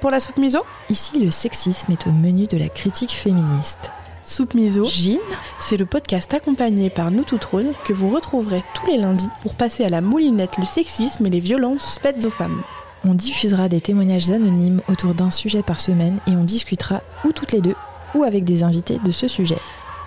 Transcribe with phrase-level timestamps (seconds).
[0.00, 3.90] pour la soupe miso Ici, le sexisme est au menu de la critique féministe.
[4.24, 5.18] Soupe miso, Gine
[5.58, 9.54] c'est le podcast accompagné par nous tout trône que vous retrouverez tous les lundis pour
[9.54, 12.62] passer à la moulinette le sexisme et les violences faites aux femmes.
[13.04, 17.52] On diffusera des témoignages anonymes autour d'un sujet par semaine et on discutera ou toutes
[17.52, 17.76] les deux
[18.14, 19.58] ou avec des invités de ce sujet.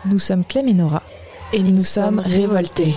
[0.05, 1.03] Nous sommes Clem et Nora
[1.53, 2.95] Et nous sommes révoltés.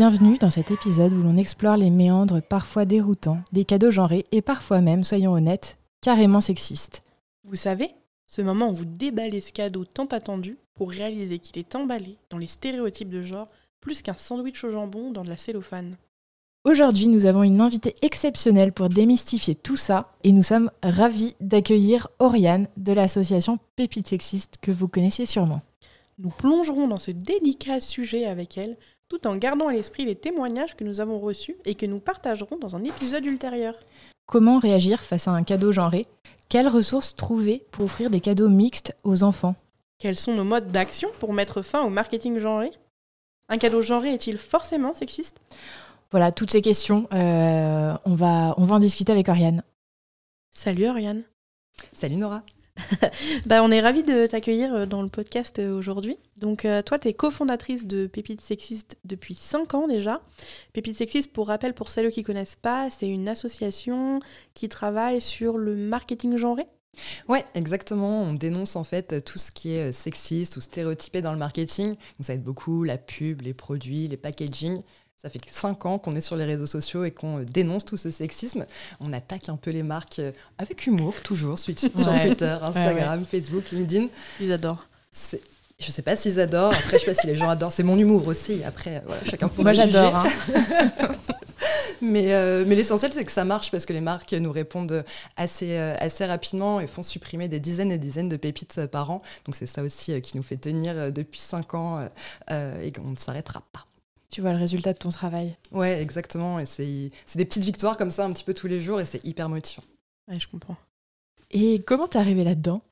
[0.00, 4.40] Bienvenue dans cet épisode où l'on explore les méandres parfois déroutants des cadeaux genrés et
[4.40, 7.02] parfois même, soyons honnêtes, carrément sexistes.
[7.44, 7.90] Vous savez,
[8.26, 12.38] ce moment où vous déballez ce cadeau tant attendu pour réaliser qu'il est emballé dans
[12.38, 13.46] les stéréotypes de genre
[13.82, 15.96] plus qu'un sandwich au jambon dans de la cellophane.
[16.64, 22.08] Aujourd'hui, nous avons une invitée exceptionnelle pour démystifier tout ça et nous sommes ravis d'accueillir
[22.20, 25.60] Oriane de l'association Pépite Sexiste que vous connaissez sûrement.
[26.18, 28.78] Nous plongerons dans ce délicat sujet avec elle,
[29.10, 32.56] tout en gardant à l'esprit les témoignages que nous avons reçus et que nous partagerons
[32.56, 33.74] dans un épisode ultérieur.
[34.26, 36.06] Comment réagir face à un cadeau genré?
[36.48, 39.56] Quelles ressources trouver pour offrir des cadeaux mixtes aux enfants?
[39.98, 42.70] Quels sont nos modes d'action pour mettre fin au marketing genré?
[43.48, 45.40] Un cadeau genré est-il forcément sexiste?
[46.12, 49.64] Voilà, toutes ces questions, euh, on, va, on va en discuter avec Oriane.
[50.52, 51.24] Salut Oriane.
[51.92, 52.42] Salut Nora.
[53.46, 56.16] Bah, on est ravis de t'accueillir euh, dans le podcast euh, aujourd'hui.
[56.36, 60.20] Donc, euh, toi, tu es cofondatrice de Pépite Sexiste depuis 5 ans déjà.
[60.72, 64.20] Pépite Sexiste, pour rappel, pour celles qui connaissent pas, c'est une association
[64.54, 66.66] qui travaille sur le marketing genré.
[67.28, 68.22] Ouais, exactement.
[68.22, 71.90] On dénonce en fait tout ce qui est sexiste ou stéréotypé dans le marketing.
[71.90, 74.80] Donc ça aide beaucoup la pub, les produits, les packaging.
[75.22, 78.10] Ça fait 5 ans qu'on est sur les réseaux sociaux et qu'on dénonce tout ce
[78.10, 78.64] sexisme.
[79.00, 81.74] On attaque un peu les marques euh, avec humour, toujours, sur.
[81.74, 84.06] Twitter, Instagram, Facebook, LinkedIn.
[84.40, 84.86] Ils adorent.
[85.12, 85.42] C'est-
[85.78, 87.98] Je sais pas s'ils adorent, après je sais pas si les gens adorent, c'est mon
[87.98, 90.14] humour aussi, après euh, voilà, chacun pour Moi j'adore.
[90.16, 90.24] hein.
[92.02, 95.04] Mais, euh, mais l'essentiel, c'est que ça marche parce que les marques nous répondent
[95.36, 98.86] assez, euh, assez rapidement et font supprimer des dizaines et des dizaines de pépites euh,
[98.86, 99.20] par an.
[99.44, 102.08] Donc c'est ça aussi euh, qui nous fait tenir euh, depuis 5 ans euh,
[102.52, 103.84] euh, et qu'on ne s'arrêtera pas.
[104.30, 105.56] Tu vois le résultat de ton travail.
[105.72, 106.58] Ouais, exactement.
[106.58, 109.06] Et c'est c'est des petites victoires comme ça un petit peu tous les jours et
[109.06, 109.82] c'est hyper motivant.
[110.28, 110.76] Ouais, je comprends.
[111.50, 112.82] Et comment t'es arrivée là-dedans?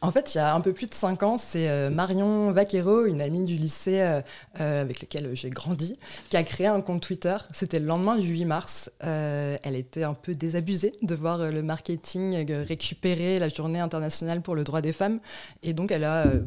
[0.00, 3.04] En fait, il y a un peu plus de 5 ans, c'est euh, Marion Vaquero,
[3.04, 4.22] une amie du lycée euh,
[4.60, 5.94] euh, avec laquelle j'ai grandi,
[6.30, 7.36] qui a créé un compte Twitter.
[7.52, 8.90] C'était le lendemain du 8 mars.
[9.04, 14.54] Euh, elle était un peu désabusée de voir le marketing récupérer la journée internationale pour
[14.54, 15.20] le droit des femmes.
[15.62, 16.40] Et donc, elle a euh,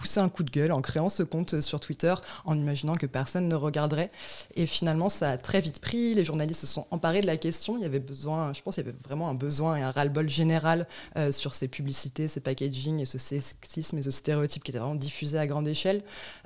[0.00, 2.14] poussé un coup de gueule en créant ce compte sur Twitter,
[2.46, 4.10] en imaginant que personne ne regarderait.
[4.54, 6.14] Et finalement, ça a très vite pris.
[6.14, 7.76] Les journalistes se sont emparés de la question.
[7.76, 10.28] Il y avait besoin, je pense qu'il y avait vraiment un besoin et un ras-le-bol
[10.28, 14.78] général euh, sur ces publicités, ces packaging et ce sexisme et ce stéréotype qui était
[14.78, 16.02] vraiment diffusé à grande échelle.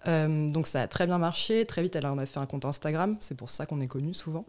[0.09, 1.65] Euh, donc ça a très bien marché.
[1.65, 3.17] Très vite, elle en a fait un compte Instagram.
[3.21, 4.47] C'est pour ça qu'on est connus souvent.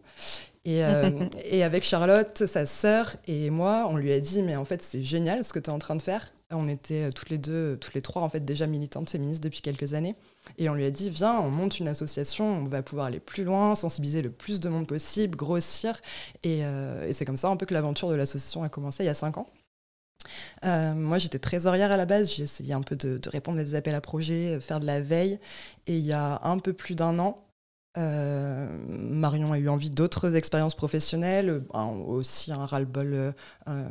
[0.64, 1.10] Et, euh,
[1.44, 5.02] et avec Charlotte, sa sœur et moi, on lui a dit mais en fait c'est
[5.02, 6.32] génial ce que tu es en train de faire.
[6.52, 9.60] On était euh, toutes les deux, toutes les trois en fait déjà militantes féministes depuis
[9.60, 10.14] quelques années.
[10.58, 13.44] Et on lui a dit viens, on monte une association, on va pouvoir aller plus
[13.44, 16.00] loin, sensibiliser le plus de monde possible, grossir.
[16.44, 19.10] Et, euh, c'est comme ça un peu que l'aventure de l'association a commencé il y
[19.10, 19.48] a cinq ans.
[20.64, 22.30] Euh, moi, j'étais trésorière à la base.
[22.32, 24.86] J'ai essayé un peu de, de répondre à des appels à projets, euh, faire de
[24.86, 25.38] la veille.
[25.86, 27.36] Et il y a un peu plus d'un an,
[27.96, 33.34] euh, Marion a eu envie d'autres expériences professionnelles, un- aussi un ras-le-bol
[33.68, 33.88] euh,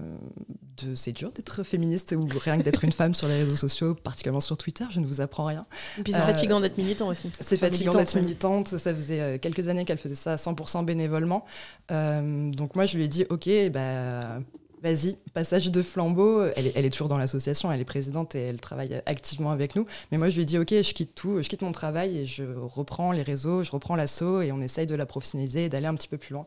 [0.84, 3.96] de c'est dur d'être féministe ou rien que d'être une femme sur les réseaux sociaux,
[3.96, 5.66] particulièrement sur Twitter, je ne vous apprends rien.
[5.98, 7.32] Et puis c'est Euh, fatigant d'être militant aussi.
[7.40, 8.68] C'est Enfin, fatigant d'être militante.
[8.78, 11.46] Ça faisait euh, quelques années qu'elle faisait ça à 100% bénévolement.
[11.90, 14.40] Donc moi, je lui ai dit, ok, bah,
[14.86, 16.44] vas-y, passage de flambeau.
[16.56, 19.86] Elle est, toujours dans l'association, elle est présidente et elle travaille activement avec nous.
[20.12, 22.28] Mais moi, je lui ai dit, ok, je quitte tout, je quitte mon travail et
[22.28, 25.88] je reprends les réseaux, je reprends l'assaut et on essaye de la professionnaliser et d'aller
[25.88, 26.46] un petit peu plus loin.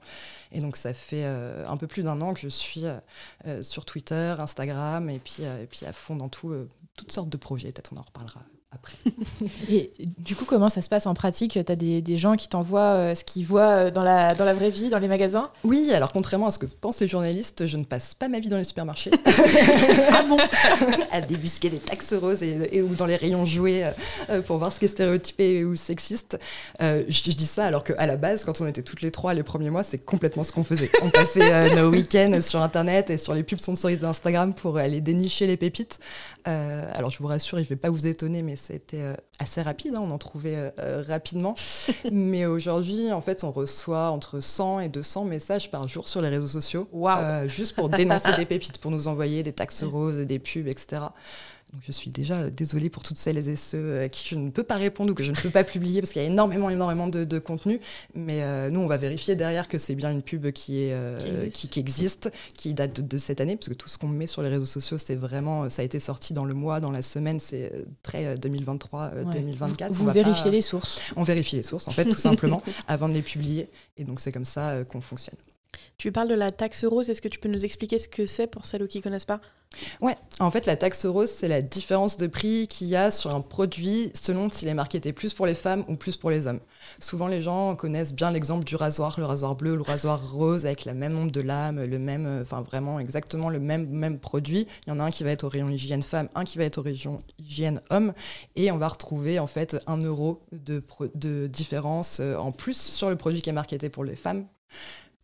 [0.52, 2.98] Et donc ça fait euh, un peu plus d'un an que je suis euh,
[3.46, 6.54] euh, sur Twitter, Instagram et puis, et puis à fond dans tout,
[6.96, 7.72] toutes sortes de projets.
[7.72, 8.96] Peut-être on en reparlera après.
[9.70, 11.58] Et du coup, comment ça se passe en pratique?
[11.64, 14.52] T'as des, des gens qui t'envoient euh, ce qu'ils voient euh, dans la, dans la
[14.52, 15.50] vraie vie, dans les magasins?
[15.64, 18.48] Oui, alors contrairement à ce que pensent les journalistes, je ne passe pas ma vie
[18.48, 19.10] dans les supermarchés
[20.12, 20.36] Ah bon?
[21.12, 23.92] À débusquer des taxes roses et, et- ou dans les rayons jouets
[24.28, 26.38] euh, pour voir ce qui est stéréotypé ou sexiste.
[26.82, 29.32] Euh, je, je dis ça alors qu'à la base, quand on était toutes les trois
[29.32, 30.90] les premiers mois, c'est complètement ce qu'on faisait.
[31.02, 35.00] On passait euh, nos week-ends sur Internet et sur les pubs sponsorisées d'Instagram pour aller
[35.00, 35.98] dénicher les pépites.
[36.46, 39.62] Euh, alors je vous rassure, je ne vais pas vous étonner, mais c'était euh, assez
[39.62, 41.54] rapide, hein, on en trouvait euh, euh, rapidement.
[42.12, 46.28] mais aujourd'hui, en fait, on reçoit entre 100 et 200 messages par jour sur les
[46.28, 50.38] réseaux sociaux, euh, juste pour dénoncer des pépites, pour nous envoyer des taxes roses, des
[50.38, 51.02] pubs, etc.
[51.72, 54.62] Donc je suis déjà désolée pour toutes celles et ceux à qui je ne peux
[54.62, 57.08] pas répondre ou que je ne peux pas publier parce qu'il y a énormément, énormément
[57.08, 57.80] de, contenu.
[58.14, 62.30] Mais nous, on va vérifier derrière que c'est bien une pub qui, est, qui, existe.
[62.54, 64.98] qui, date de, cette année, parce que tout ce qu'on met sur les réseaux sociaux,
[64.98, 67.72] c'est vraiment, ça a été sorti dans le mois, dans la semaine, c'est
[68.02, 69.92] très 2023-2024.
[69.92, 71.12] Vous vérifiez les sources.
[71.16, 73.68] On vérifie les sources, en fait, tout simplement, avant de les publier.
[73.98, 75.36] Et donc c'est comme ça qu'on fonctionne.
[75.98, 78.46] Tu parles de la taxe rose, est-ce que tu peux nous expliquer ce que c'est
[78.46, 79.40] pour celles qui ne connaissent pas?
[80.00, 83.34] Ouais, en fait la taxe rose c'est la différence de prix qu'il y a sur
[83.34, 86.60] un produit selon s'il est marketé plus pour les femmes ou plus pour les hommes.
[87.00, 90.84] Souvent les gens connaissent bien l'exemple du rasoir, le rasoir bleu, le rasoir rose avec
[90.84, 94.66] la même ombre de lame, le même, enfin vraiment exactement le même, même produit.
[94.86, 96.64] Il y en a un qui va être au rayon hygiène femme, un qui va
[96.64, 98.14] être au rayon hygiène homme
[98.56, 100.82] et on va retrouver en fait un euro de,
[101.14, 104.46] de différence euh, en plus sur le produit qui est marketé pour les femmes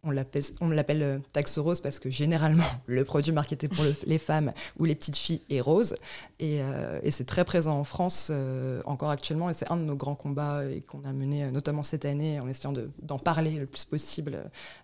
[0.04, 4.84] on l'appelle euh, taxe rose parce que généralement, le produit marketé pour les femmes ou
[4.84, 5.96] les petites filles est rose.
[6.38, 9.48] Et, euh, c'est très présent en France euh, encore actuellement.
[9.50, 12.48] Et c'est un de nos grands combats et qu'on a mené notamment cette année en
[12.48, 14.38] essayant d'en parler le plus possible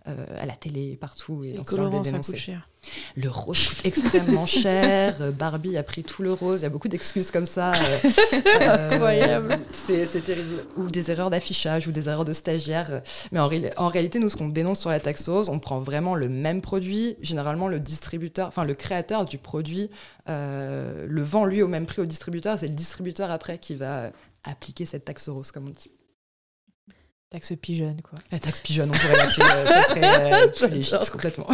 [0.05, 1.43] à la télé, partout.
[1.45, 2.39] Et en le dénoncer.
[2.39, 2.69] cher.
[3.17, 5.17] Le rose coûte extrêmement cher.
[5.21, 6.61] Euh, Barbie a pris tout le rose.
[6.61, 7.73] Il y a beaucoup d'excuses comme ça.
[7.73, 7.99] Euh,
[8.63, 9.59] euh, Incroyable.
[9.73, 10.65] c'est terrible.
[10.77, 13.03] Ou des erreurs d'affichage ou des erreurs de stagiaires.
[13.33, 16.15] Mais en, en réalité, nous, ce qu'on dénonce sur la taxe rose, on prend vraiment
[16.15, 17.17] le même produit.
[17.21, 19.91] Généralement, le distributeur, enfin le créateur du produit,
[20.27, 22.59] le vend lui au même prix au distributeur.
[22.59, 24.11] C'est le distributeur après qui va
[24.45, 25.91] appliquer cette taxe rose, comme on dit.
[27.31, 28.19] Taxe pigeonne, quoi.
[28.33, 30.83] La taxe pigeonne, on pourrait l'appeler.
[30.83, 31.47] ça serait complètement.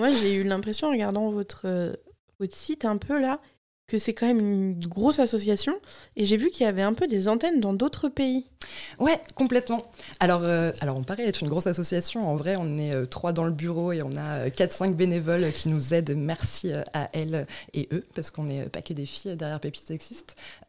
[0.00, 1.92] Moi, j'ai eu l'impression, en regardant votre, euh,
[2.38, 3.38] votre site un peu là,
[3.90, 5.74] que c'est quand même une grosse association.
[6.16, 8.46] Et j'ai vu qu'il y avait un peu des antennes dans d'autres pays.
[8.98, 9.82] Ouais, complètement.
[10.20, 12.28] Alors, euh, alors on paraît être une grosse association.
[12.28, 15.68] En vrai, on est euh, trois dans le bureau et on a 4-5 bénévoles qui
[15.68, 16.14] nous aident.
[16.16, 19.90] Merci à elles et eux, parce qu'on n'est pas que des filles derrière Pépites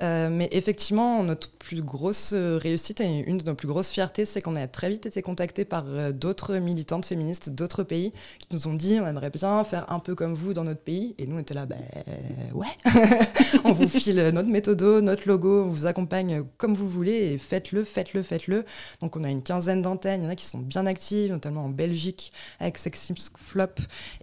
[0.01, 4.56] mais effectivement, notre plus grosse réussite et une de nos plus grosses fiertés, c'est qu'on
[4.56, 5.83] a très vite été contactés par
[6.13, 10.15] d'autres militantes féministes d'autres pays qui nous ont dit on aimerait bien faire un peu
[10.15, 11.13] comme vous dans notre pays.
[11.17, 11.79] Et nous, on était là, ben
[12.53, 12.67] ouais.
[13.63, 17.84] on vous file notre méthodo, notre logo, on vous accompagne comme vous voulez et faites-le,
[17.84, 18.66] faites-le, faites-le.
[19.02, 21.66] Donc on a une quinzaine d'antennes, il y en a qui sont bien actives, notamment
[21.66, 23.66] en Belgique avec Sexy Flop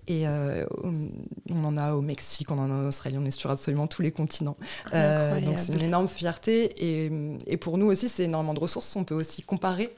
[0.07, 3.51] et euh, on en a au Mexique, on en a en Australie, on est sur
[3.51, 4.57] absolument tous les continents.
[4.95, 7.11] Euh, donc c'est une énorme fierté et,
[7.47, 8.95] et pour nous aussi c'est énormément de ressources.
[8.97, 9.91] On peut aussi comparer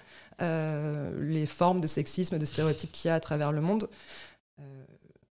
[0.43, 3.89] euh, les formes de sexisme, de stéréotypes qu'il y a à travers le monde.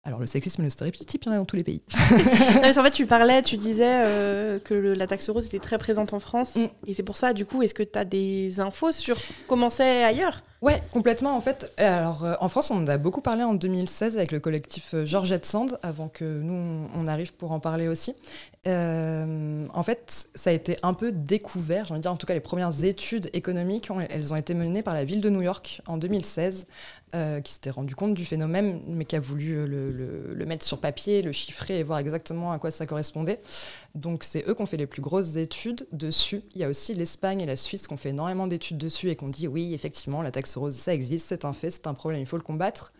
[0.04, 1.82] Alors le sexisme et le stéréotype, il y en a dans tous les pays.
[1.94, 6.18] en fait, tu parlais, tu disais euh, que la taxe rose était très présente en
[6.18, 6.56] France.
[6.56, 6.66] Mm.
[6.88, 9.16] Et c'est pour ça, du coup, est-ce que tu as des infos sur
[9.46, 10.42] comment c'est ailleurs?
[10.62, 11.36] Ouais, complètement.
[11.36, 14.38] En fait, alors euh, en France, on en a beaucoup parlé en 2016 avec le
[14.38, 18.14] collectif euh, Georgette Sand, avant que nous on arrive pour en parler aussi.
[18.68, 21.86] Euh, en fait, ça a été un peu découvert.
[21.86, 24.82] J'ai envie de dire, en tout cas, les premières études économiques, elles ont été menées
[24.82, 26.68] par la ville de New York en 2016,
[27.44, 31.22] qui s'était rendu compte du phénomène, mais qui a voulu le, le, mettre sur papier,
[31.22, 33.40] le chiffrer et voir exactement à quoi ça correspondait.
[33.96, 36.42] Donc, c'est eux qui ont fait les plus grosses études dessus.
[36.54, 39.16] Il y a aussi l'Espagne et la Suisse qui ont fait énormément d'études dessus et
[39.16, 42.20] qui ont dit oui, effectivement, la taxe ça existe, c'est un fait, c'est un problème,
[42.20, 42.92] il faut le combattre.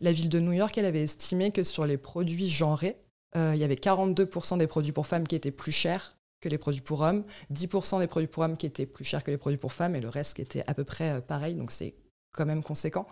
[0.00, 2.96] La ville de New York, elle avait estimé que sur les produits genrés,
[3.36, 6.58] euh, il y avait 42% des produits pour femmes qui étaient plus chers que les
[6.58, 9.58] produits pour hommes, 10% des produits pour hommes qui étaient plus chers que les produits
[9.58, 11.94] pour femmes, et le reste qui était à peu près euh, pareil, donc c'est
[12.32, 13.06] quand même conséquent.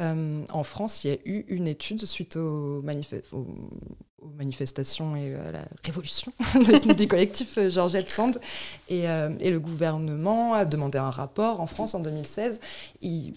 [0.00, 2.82] Euh, en France, il y a eu une étude suite aux,
[4.36, 6.32] manifestations et à la révolution
[6.96, 8.40] du collectif Georgette Sand.
[8.88, 12.60] Et, et, le gouvernement a demandé un rapport en France en 2016.
[13.00, 13.34] Il,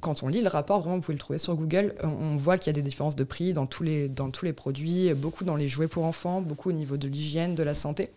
[0.00, 2.68] quand on lit le rapport, vraiment, vous pouvez le trouver sur Google, on voit qu'il
[2.68, 6.04] y a des différences de prix dans tous les, produits, beaucoup dans les jouets pour
[6.04, 8.10] enfants, beaucoup au niveau de l'hygiène, de la santé.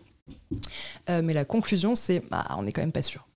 [1.10, 3.26] Euh, mais la conclusion, c'est bah, on n'est quand même pas sûr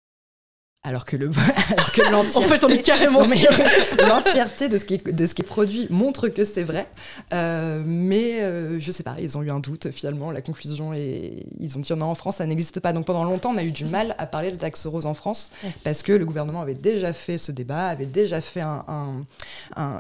[0.87, 1.27] alors que le
[2.11, 3.23] l'entièreté en fait on est carrément
[3.99, 6.87] l'entièreté de ce qui est, de ce qui est produit montre que c'est vrai.
[7.35, 11.45] Euh, mais euh, je sais pas ils ont eu un doute finalement la conclusion et
[11.59, 12.93] ils ont dit non en France ça n'existe pas.
[12.93, 15.51] Donc pendant longtemps on a eu du mal à parler de taxe rose en France
[15.83, 19.27] parce que le gouvernement avait déjà fait ce débat avait déjà fait un,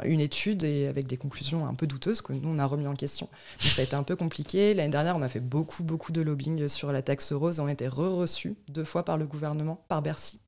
[0.04, 2.94] une étude et avec des conclusions un peu douteuses que nous on a remis en
[2.94, 3.28] question.
[3.60, 4.72] Donc ça a été un peu compliqué.
[4.72, 7.72] L'année dernière on a fait beaucoup beaucoup de lobbying sur la taxe rose on a
[7.72, 10.38] été re-reçus deux fois par le gouvernement par Bercy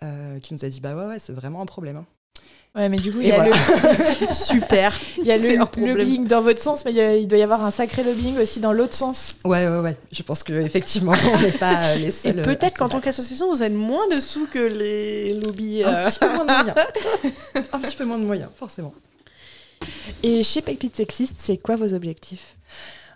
[0.00, 1.96] qui nous a dit bah ouais, ouais c'est vraiment un problème.
[1.96, 2.06] Hein.
[2.74, 3.52] Ouais, mais du coup, il y a le...
[4.32, 4.94] Super.
[5.16, 8.04] Il y a le lobbying dans votre sens, mais il, doit y avoir un sacré
[8.04, 9.34] lobbying aussi dans l'autre sens.
[9.44, 9.96] Ouais, ouais, ouais.
[10.12, 12.38] Je pense qu'effectivement, on n'est pas les seuls.
[12.38, 15.82] Et peut-être qu'en tant qu'association, vous avez moins de sous que les lobbies.
[15.82, 16.08] Un euh.
[16.08, 16.74] petit peu moins de moyens.
[17.72, 18.94] un petit peu moins de moyens, forcément.
[20.22, 22.56] Et chez Pépite Sexiste, c'est quoi vos objectifs?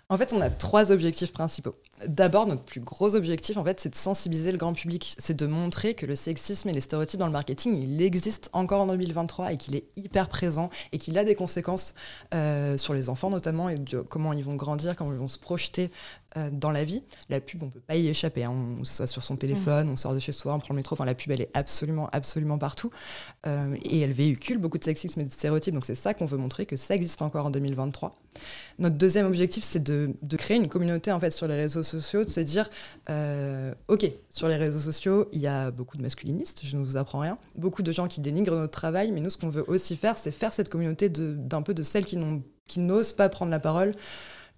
[0.09, 1.75] En fait, on a trois objectifs principaux.
[2.07, 5.15] D'abord, notre plus gros objectif, en fait, c'est de sensibiliser le grand public.
[5.19, 8.81] C'est de montrer que le sexisme et les stéréotypes dans le marketing, il existe encore
[8.81, 11.93] en 2023 et qu'il est hyper présent et qu'il a des conséquences
[12.33, 13.75] euh, sur les enfants notamment et
[14.09, 15.91] comment ils vont grandir, comment ils vont se projeter
[16.37, 17.03] euh, dans la vie.
[17.29, 18.43] La pub, on peut pas y échapper.
[18.43, 18.53] Hein.
[18.79, 20.93] On soit sur son téléphone, on sort de chez soi, on prend le métro.
[20.93, 22.89] Enfin, la pub, elle est absolument, absolument partout.
[23.45, 25.73] Euh, et elle véhicule beaucoup de sexisme et de stéréotypes.
[25.73, 28.15] Donc, c'est ça qu'on veut montrer que ça existe encore en 2023.
[28.79, 32.23] Notre deuxième objectif, c'est de, de, créer une communauté en fait sur les réseaux sociaux,
[32.23, 32.69] de se dire,
[33.09, 36.97] euh, ok, sur les réseaux sociaux, il y a beaucoup de masculinistes, je ne vous
[36.97, 39.95] apprends rien, beaucoup de gens qui dénigrent notre travail, mais nous, ce qu'on veut aussi
[39.95, 43.93] faire, c'est faire cette communauté d'un peu de celles qui n'osent pas prendre la parole,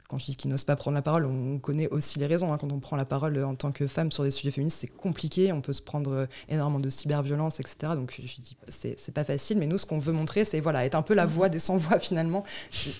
[0.08, 2.54] quand je dis qu'ils n'osent pas prendre la parole, on connaît aussi les raisons.
[2.54, 2.58] Hein.
[2.60, 5.52] Quand on prend la parole en tant que femme sur des sujets féministes, c'est compliqué.
[5.52, 7.94] On peut se prendre euh, énormément de cyberviolence, etc.
[7.96, 9.58] Donc je dis, c'est pas facile.
[9.58, 12.00] Mais nous, ce qu'on veut montrer, c'est voilà, être un peu la voix des sans-voix
[12.00, 12.44] finalement.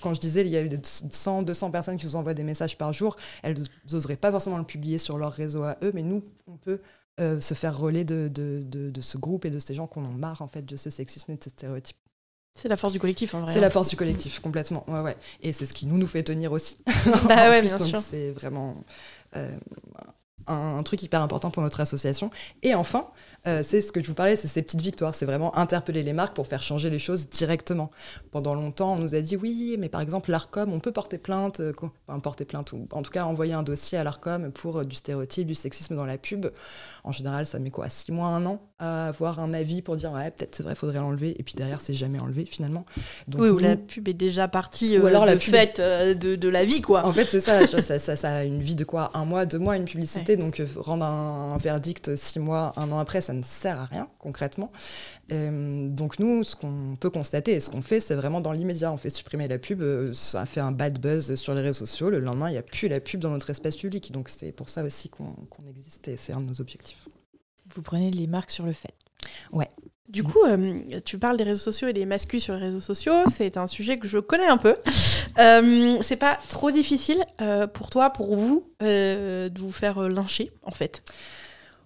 [0.00, 2.76] Quand je disais, il y a eu 100, 200 personnes qui nous envoient des messages
[2.76, 3.56] par jour, elles
[3.90, 6.80] n'oseraient pas forcément le publier sur leur réseau à eux, mais nous, on peut
[7.20, 10.12] euh, se faire relais de, de, de, ce groupe et de ces gens qu'on en
[10.12, 11.96] marre en fait de ce sexisme et de ces stéréotypes.
[12.56, 13.52] C'est la force du collectif en vrai.
[13.52, 13.70] C'est la hein.
[13.70, 14.84] force du collectif, complètement.
[14.88, 15.16] Ouais, ouais.
[15.42, 16.78] Et c'est ce qui nous, nous fait tenir aussi.
[17.28, 17.98] Bah ouais, bien sûr.
[17.98, 18.82] C'est vraiment
[19.36, 19.50] euh,
[20.46, 22.30] un, truc hyper important pour notre association.
[22.62, 23.08] Et enfin,
[23.46, 25.14] euh, c'est ce que je vous parlais, c'est ces petites victoires.
[25.14, 27.90] C'est vraiment interpeller les marques pour faire changer les choses directement.
[28.30, 31.60] Pendant longtemps, on nous a dit oui, mais par exemple, l'ARCOM, on peut porter plainte,
[31.60, 31.72] euh,
[32.08, 34.96] enfin, porter plainte, ou en tout cas envoyer un dossier à l'ARCOM pour euh, du
[34.96, 36.46] stéréotype, du sexisme dans la pub.
[37.04, 40.12] En général, ça met quoi Six mois, un an à avoir un avis pour dire
[40.12, 41.34] ouais, peut-être c'est vrai, faudrait l'enlever.
[41.38, 42.84] Et puis derrière, c'est jamais enlevé finalement.
[43.26, 46.64] Donc, oui, ou la pub est déjà partie ou alors de la fait de, la
[46.64, 47.06] vie, quoi.
[47.06, 49.76] En fait, c'est ça, ça, ça, a une vie de quoi Un mois, deux mois,
[49.76, 50.35] une publicité.
[50.36, 54.08] Donc rendre un, un verdict six mois, un an après, ça ne sert à rien
[54.18, 54.70] concrètement.
[55.32, 58.92] Euh, donc nous, ce qu'on peut constater et ce qu'on fait, c'est vraiment dans l'immédiat.
[58.92, 62.10] On fait supprimer la pub, euh, ça fait un bad buzz sur les réseaux sociaux.
[62.10, 64.12] Le lendemain, il n'y a plus la pub dans notre espace public.
[64.12, 65.34] Donc c'est pour ça aussi qu'on
[65.68, 67.08] existe et c'est un de nos objectifs.
[67.74, 68.94] Vous prenez les marques sur le fait.
[69.52, 69.68] Ouais.
[70.08, 73.24] Du coup, euh, tu parles des réseaux sociaux et des masculins sur les réseaux sociaux.
[73.26, 74.74] C'est un sujet que je connais un peu.
[75.38, 77.22] Euh, c'est pas trop difficile
[77.74, 81.02] pour toi, pour vous, de vous faire lyncher, en fait?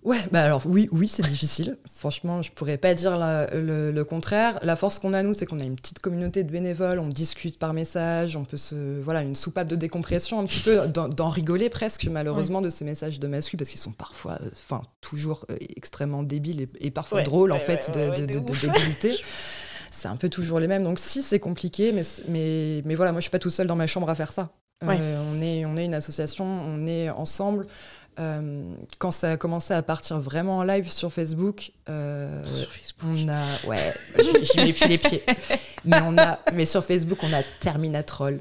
[0.02, 1.76] Ouais, bah alors oui, oui, c'est difficile.
[1.94, 4.58] Franchement, je pourrais pas dire le, contraire.
[4.62, 7.58] La force qu'on a nous, c'est qu'on a une petite communauté de bénévoles, on discute
[7.58, 11.68] par message, on peut se, voilà, une soupape de décompression un petit peu, d'en rigoler
[11.68, 15.56] presque malheureusement de ces messages de mascu parce qu'ils sont parfois, euh, enfin toujours euh,
[15.76, 19.18] extrêmement débiles et, parfois drôles en fait de, de, débilité.
[19.90, 20.84] c'est un peu toujours les mêmes.
[20.84, 23.76] Donc si c'est compliqué, mais, mais, mais voilà, moi je suis pas tout seul dans
[23.76, 24.50] ma chambre à faire ça.
[24.82, 27.66] Euh, on, est, on est une association, on est ensemble.
[28.18, 33.10] Euh, quand ça a commencé à partir vraiment en live sur Facebook, euh, sur Facebook.
[33.24, 33.94] on a, ouais,
[34.42, 35.22] j'y mets plus les pieds.
[35.84, 38.40] Mais on a, mais sur Facebook, on a Terminatrol,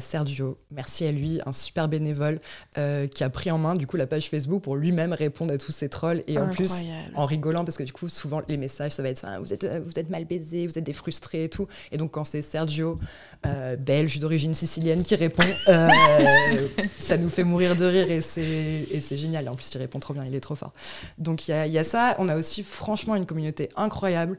[0.00, 2.40] Sergio, merci à lui, un super bénévole
[2.78, 5.58] euh, qui a pris en main du coup la page Facebook pour lui-même répondre à
[5.58, 6.22] tous ces trolls.
[6.26, 6.72] Et en plus
[7.14, 9.64] en rigolant parce que du coup souvent les messages ça va être ah, vous êtes
[9.64, 11.66] vous êtes mal baisé, vous êtes des frustrés et tout.
[11.92, 12.98] Et donc quand c'est Sergio
[13.46, 15.42] euh, belge d'origine sicilienne qui répond
[16.98, 19.48] ça nous fait mourir de rire et c'est et c'est génial.
[19.48, 20.72] En plus il répond trop bien il est trop fort.
[21.18, 22.16] Donc il y, y a ça.
[22.18, 24.38] On a aussi franchement une communauté incroyable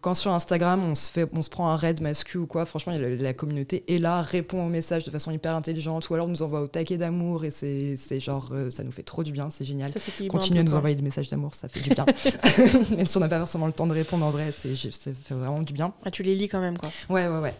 [0.00, 2.94] quand sur Instagram on se, fait, on se prend un raid mascu ou quoi, franchement
[2.96, 6.60] la, communauté est là, répond aux messages de façon hyper intelligente ou alors nous envoie
[6.60, 9.92] au taquet d'amour et c'est genre euh, ça nous fait trop du bien, c'est génial.
[10.28, 12.06] Continuez à nous envoyer des messages d'amour, ça fait du bien.
[12.96, 15.62] même si on n'a pas forcément le temps de répondre en vrai, ça fait vraiment
[15.62, 15.92] du bien.
[16.04, 16.90] Ah, tu les lis quand même quoi.
[17.08, 17.54] Ouais ouais ouais.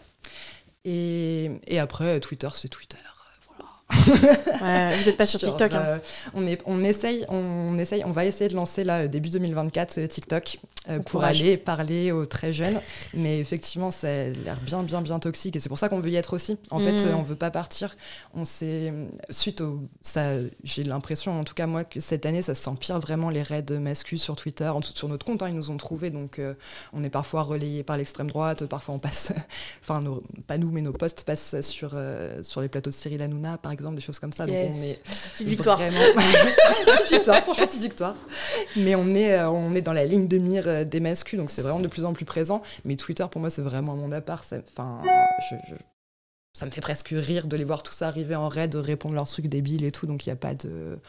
[0.85, 2.97] Et, et après Twitter c'est Twitter
[4.61, 5.73] ouais, vous n'êtes pas sur TikTok.
[5.73, 5.83] Hein.
[5.83, 5.97] Euh,
[6.35, 10.07] on, est, on, essaye, on, essaye, on va essayer de lancer là, début 2024 euh,
[10.07, 12.79] TikTok euh, pour aller parler aux très jeunes.
[13.15, 15.55] Mais effectivement, ça a l'air bien, bien, bien toxique.
[15.55, 16.57] Et c'est pour ça qu'on veut y être aussi.
[16.69, 17.15] En fait, mm.
[17.15, 17.97] on veut pas partir.
[18.35, 18.93] On s'est,
[19.31, 19.81] suite au.
[20.01, 23.79] Ça, j'ai l'impression, en tout cas, moi, que cette année, ça s'empire vraiment les raids
[23.79, 24.67] masculins sur Twitter.
[24.67, 26.11] En, sur notre compte, hein, ils nous ont trouvés.
[26.11, 26.39] Donc,
[26.93, 28.65] on est parfois relayé par l'extrême droite.
[28.67, 29.33] Parfois, on passe.
[29.81, 29.99] enfin,
[30.45, 31.95] pas nous, mais nos posts passent sur,
[32.43, 34.45] sur les plateaux de Cyril Hanouna, par exemple exemple, des choses comme ça.
[34.45, 35.77] Donc on est petite victoire.
[35.77, 35.99] Vraiment...
[36.85, 38.15] petite victoire, franchement, petite victoire.
[38.75, 41.51] Mais on est, euh, on est dans la ligne de mire euh, des masculins, donc
[41.51, 42.61] c'est vraiment de plus en plus présent.
[42.85, 44.43] Mais Twitter, pour moi, c'est vraiment un monde à part.
[44.71, 45.01] Enfin,
[46.53, 49.27] ça me fait presque rire de les voir tout ça arriver en raid, répondre leurs
[49.27, 50.07] trucs débiles et tout.
[50.07, 50.99] Donc il n'y a pas de.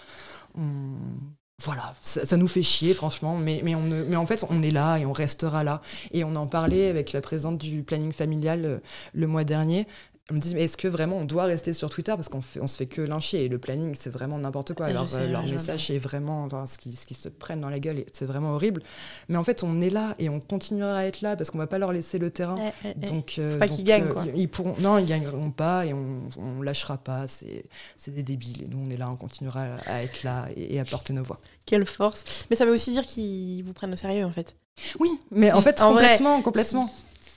[1.62, 4.98] voilà, ça, nous fait chier, franchement, mais, mais, on mais en fait, on est là
[4.98, 5.80] et on restera là.
[6.12, 8.78] Et on en parlait avec la présidente du planning familial euh,
[9.12, 9.86] le mois dernier.
[10.34, 12.76] Me dis, est-ce que vraiment on doit rester sur Twitter parce qu'on fait, on se
[12.76, 14.87] fait que lyncher et le planning, c'est vraiment n'importe quoi.
[14.87, 17.60] Ah, je Alors, sais, euh, leur je message est vraiment, enfin, ce qu'ils se prennent
[17.60, 18.82] dans la gueule, et c'est vraiment horrible.
[19.28, 21.66] Mais en fait, on est là et on continuera à être là parce qu'on va
[21.66, 22.56] pas leur laisser le terrain.
[22.60, 23.06] Eh, eh, eh.
[23.06, 24.25] Donc, euh, pas donc, qu'ils gagnent, euh, quoi.
[24.34, 27.26] Ils pourront, non, ils gagneront pas et on, on lâchera pas.
[27.28, 27.64] C'est,
[27.96, 30.80] c'est des débiles et nous, on est là, on continuera à être là et, et
[30.80, 31.40] à porter nos voix.
[31.66, 32.25] Quelle force.
[32.50, 34.54] Mais ça veut aussi dire qu'ils vous prennent au sérieux, en fait.
[34.99, 36.90] Oui, mais en fait, En vrai, complètement, complètement.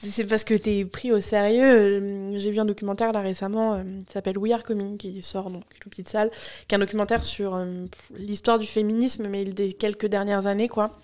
[0.06, 1.64] C'est parce que t'es pris au sérieux.
[1.64, 5.50] Euh, J'ai vu un documentaire là récemment euh, qui s'appelle We Are Coming, qui sort
[5.50, 6.30] donc le petite salle,
[6.68, 10.98] qui est un documentaire sur euh, l'histoire du féminisme, mais des quelques dernières années, quoi.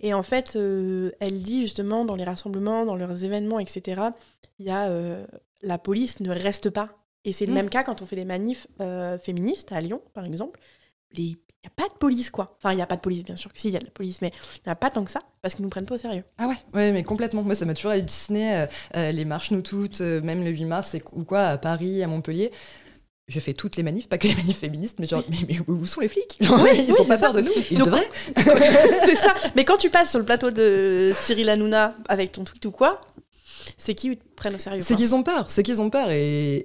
[0.00, 4.00] Et en fait, euh, elle dit justement dans les rassemblements, dans leurs événements, etc.,
[4.58, 4.90] il y a
[5.62, 6.90] la police ne reste pas.
[7.24, 7.54] Et c'est le Mm.
[7.56, 8.66] même cas quand on fait des manifs
[9.22, 10.60] féministes à Lyon, par exemple.
[11.12, 12.56] Les- Il n'y a pas de police, quoi.
[12.58, 13.84] Enfin, il n'y a pas de police, bien sûr que si, il y a de
[13.84, 15.96] la police, mais il n'y a pas tant que ça, parce qu'ils nous prennent pas
[15.96, 16.22] au sérieux.
[16.38, 17.42] Ah ouais, ouais, mais complètement.
[17.42, 20.64] Moi, ça m'a toujours halluciné, euh, euh, les marches nous toutes, euh, même le 8
[20.66, 22.52] mars et- ou quoi, à Paris, à Montpellier.
[23.26, 25.84] Je fais toutes les manifs, pas que les manifs féministes, mais genre, mais, mais où
[25.84, 26.38] sont les flics?
[26.40, 28.08] Ils oui, ont pas peur de nous Ils Donc- devraient
[29.04, 29.34] c'est ça.
[29.54, 33.00] Mais quand tu passes sur le plateau de Cyril Hanouna avec ton tweet ou quoi,
[33.76, 36.62] c'est qui te prennent au sérieux C'est qu'ils ont peur, c'est qu'ils ont peur et,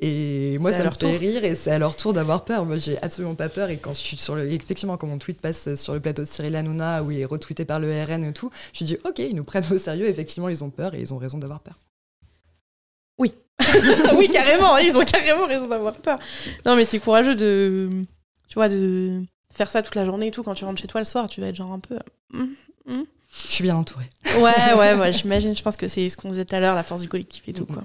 [0.54, 1.20] et moi C'est à ça me leur fait tour.
[1.20, 2.66] rire et c'est à leur tour d'avoir peur.
[2.66, 5.42] Moi j'ai absolument pas peur et quand je suis sur le, effectivement quand mon tweet
[5.42, 8.34] passe sur le plateau de Cyril Hanouna où il est retweeté par le RN et
[8.34, 11.14] tout, je dis ok ils nous prennent au sérieux, effectivement ils ont peur et ils
[11.14, 11.80] ont raison d'avoir peur.
[14.18, 14.78] oui, carrément.
[14.78, 16.20] Ils ont carrément raison d'avoir peur.
[16.66, 17.90] Non, mais c'est courageux de,
[18.48, 19.22] tu vois, de
[19.54, 20.44] faire ça toute la journée et tout.
[20.44, 21.98] Quand tu rentres chez toi le soir, tu vas être genre un peu.
[22.34, 22.56] hum,
[22.88, 23.06] hum.
[23.48, 24.10] Je suis bien entourée.
[24.40, 25.14] Ouais, ouais, ouais.
[25.14, 25.56] J'imagine.
[25.56, 27.54] Je pense que c'est ce qu'on disait tout à l'heure, la force du collectif et
[27.54, 27.84] tout quoi.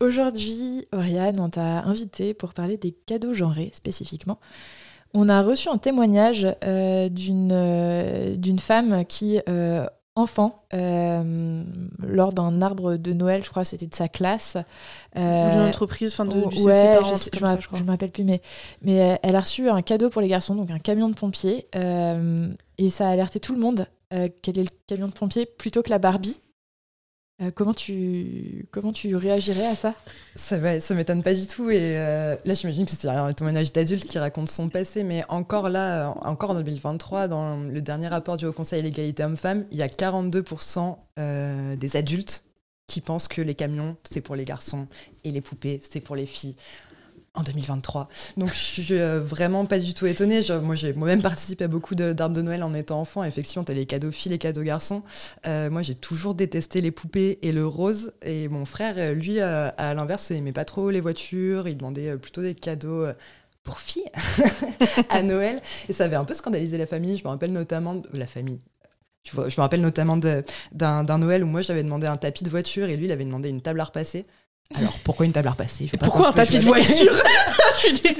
[0.00, 4.38] Aujourd'hui, Oriane, on t'a invité pour parler des cadeaux genrés spécifiquement.
[5.12, 11.62] On a reçu un témoignage euh, d'une euh, femme qui, euh, enfant, euh,
[11.98, 14.56] lors d'un arbre de Noël, je crois que c'était de sa classe.
[15.16, 17.78] D'une entreprise, enfin, de, du ouais, parents, je, sais- je me ça, je crois.
[17.78, 18.40] je me rappelle plus, mais,
[18.82, 21.66] mais elle a reçu un cadeau pour les garçons, donc un camion de pompiers,
[22.80, 23.86] et ça a alerté tout le monde.
[24.12, 26.40] euh, quel est le camion de pompiers plutôt que la Barbie
[27.42, 29.94] Euh, comment, tu, comment tu réagirais à ça?
[30.36, 31.70] Ça, m'étonne pas du tout.
[31.70, 35.04] Et euh, là, j'imagine que c'est un témoignage d'adulte qui raconte son passé.
[35.04, 39.24] Mais encore là, encore en 2023, dans le dernier rapport du Haut Conseil à l'égalité
[39.24, 42.44] homme-femme, il y a 42% euh, des adultes
[42.86, 44.86] qui pensent que les camions, c'est pour les garçons
[45.24, 46.56] et les poupées, c'est pour les filles.
[47.34, 48.08] En 2023.
[48.38, 50.40] Donc je suis euh, vraiment pas du tout étonnée.
[50.62, 53.22] Moi j'ai moi-même participé à beaucoup d'arbres de Noël en étant enfant.
[53.22, 55.04] Effectivement, t'as les cadeaux filles, les cadeaux garçons.
[55.46, 58.12] Euh, moi, j'ai toujours détesté les poupées et le rose.
[58.22, 61.68] Et mon frère, euh, lui, à l'inverse, il aimait pas trop les voitures.
[61.68, 63.06] Il demandait plutôt des cadeaux
[63.62, 64.10] pour filles
[65.08, 65.62] à Noël.
[65.88, 67.16] Et ça avait un peu scandalisé la famille.
[67.16, 68.60] Je me rappelle notamment de la famille.
[69.22, 72.96] Je, me rappelle notamment d'un Noël où moi j'avais demandé un tapis de voiture et
[72.96, 74.26] lui il avait demandé une table à repasser.
[74.78, 75.88] Alors pourquoi une table à repasser?
[75.90, 77.12] Je pas Pourquoi un tapis de voiture?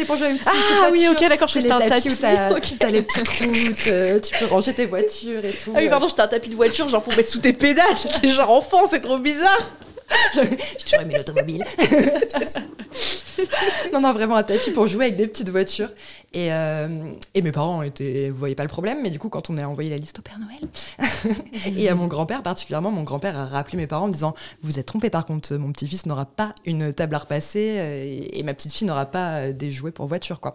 [0.06, 2.76] pour jouer une petite Ah oui, ok, d'accord, je fais un tapis tapis.
[2.78, 5.72] t'as les petites routes, euh, tu peux ranger tes voitures et tout.
[5.74, 7.96] Ah oui, pardon, j'étais un tapis de voiture, genre pour mettre sous tes pédales.
[8.02, 9.70] J'étais genre enfant, c'est trop bizarre.
[10.34, 10.48] J'ai
[10.84, 11.64] toujours aimé l'automobile.
[13.92, 15.90] non, non, vraiment un tapis pour jouer avec des petites voitures.
[16.33, 16.88] Et, euh,
[17.35, 19.64] et mes parents étaient, vous voyez pas le problème, mais du coup, quand on a
[19.64, 21.37] envoyé la liste au Père Noël,
[21.76, 24.87] et à mon grand-père particulièrement, mon grand-père a rappelé mes parents en disant Vous êtes
[24.87, 28.55] trompés, par contre, mon petit-fils n'aura pas une table à repasser euh, et, et ma
[28.55, 30.55] petite-fille n'aura pas euh, des jouets pour voiture, quoi.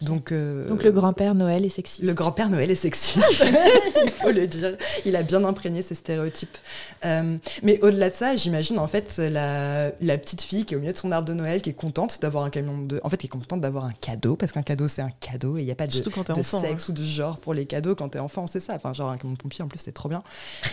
[0.00, 2.02] Donc, euh, Donc le grand-père Noël est sexiste.
[2.02, 3.44] le grand-père Noël est sexiste,
[4.04, 4.76] il faut le dire.
[5.04, 6.56] Il a bien imprégné ces stéréotypes.
[7.04, 10.80] Euh, mais au-delà de ça, j'imagine en fait la, la petite fille qui est au
[10.80, 13.00] milieu de son arbre de Noël, qui est contente d'avoir un camion de...
[13.04, 15.60] En fait, qui est contente d'avoir un cadeau, parce qu'un cadeau, c'est un cadeau, et
[15.62, 15.92] il n'y a pas de,
[16.34, 16.58] de enfant.
[16.58, 16.60] hein.
[16.62, 18.74] sexe ou de genre pour les cadeaux quand t'es enfant, c'est ça.
[18.74, 20.22] Enfin, genre un camion de pompier, en plus, c'est trop bien.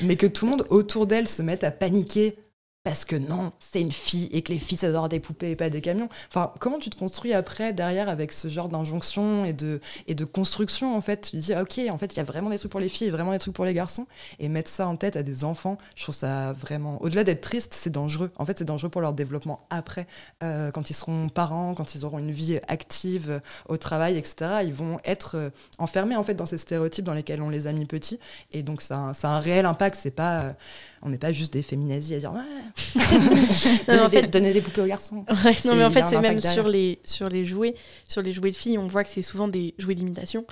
[0.02, 2.38] Mais que tout le monde autour d'elle se mette à paniquer
[2.84, 5.52] parce que non, c'est une fille et que les filles ça doit avoir des poupées
[5.52, 6.08] et pas des camions.
[6.30, 10.24] Enfin, comment tu te construis après derrière avec ce genre d'injonction et de et de
[10.26, 11.30] construction en fait?
[11.30, 13.08] Tu dis ah, ok, en fait il y a vraiment des trucs pour les filles
[13.08, 14.08] et vraiment des trucs pour les garçons
[14.40, 17.74] et mettre ça en tête à des enfants, je trouve ça vraiment au-delà d'être triste,
[17.74, 18.32] c'est dangereux.
[18.38, 20.08] En fait, c'est dangereux pour leur développement après,
[20.42, 24.64] euh, quand ils seront parents, quand ils auront une vie active euh, au travail, etc.
[24.64, 27.74] Ils vont être euh, enfermés en fait dans ces stéréotypes dans lesquels on les a
[27.74, 28.20] mis petits
[28.54, 29.98] et donc ça, a un- réel impact.
[30.02, 30.56] C'est pas
[31.02, 32.40] on n'est pas juste des féminazis à dire ouais,
[33.88, 35.26] donner, en fait- des, donner des poupées aux garçons.
[35.46, 36.52] Ouais, non, mais en fait, a c'est même derrière.
[36.54, 37.76] sur les, sur les jouets,
[38.08, 40.46] sur les jouets de filles, on voit que c'est souvent des jouets d'imitation,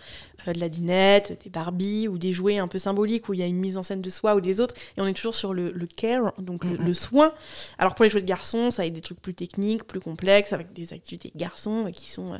[0.47, 3.43] euh, de la dinette, des Barbie ou des jouets un peu symboliques où il y
[3.43, 5.53] a une mise en scène de soi ou des autres, et on est toujours sur
[5.53, 7.31] le, le care, donc le, le soin.
[7.77, 10.73] Alors pour les jouets de garçons, ça être des trucs plus techniques, plus complexes, avec
[10.73, 12.37] des activités de garçons euh, qui sont euh,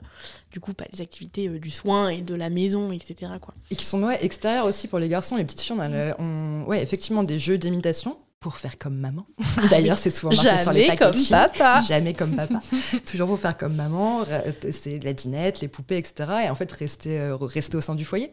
[0.52, 3.32] du coup pas des activités euh, du soin et de la maison, etc.
[3.42, 3.54] Quoi.
[3.72, 5.36] Et qui sont ouais, extérieurs aussi pour les garçons.
[5.36, 8.18] Les petites filles, on a le- on- ouais, effectivement des jeux d'imitation.
[8.40, 9.26] Pour faire comme maman.
[9.72, 11.82] D'ailleurs, c'est souvent marqué sur les Jamais comme papa.
[11.88, 12.60] Jamais comme papa.
[13.06, 14.24] Toujours pour faire comme maman.
[14.72, 16.30] C'est de la dinette, les poupées, etc.
[16.46, 18.32] Et en fait, rester, euh, rester au sein du foyer.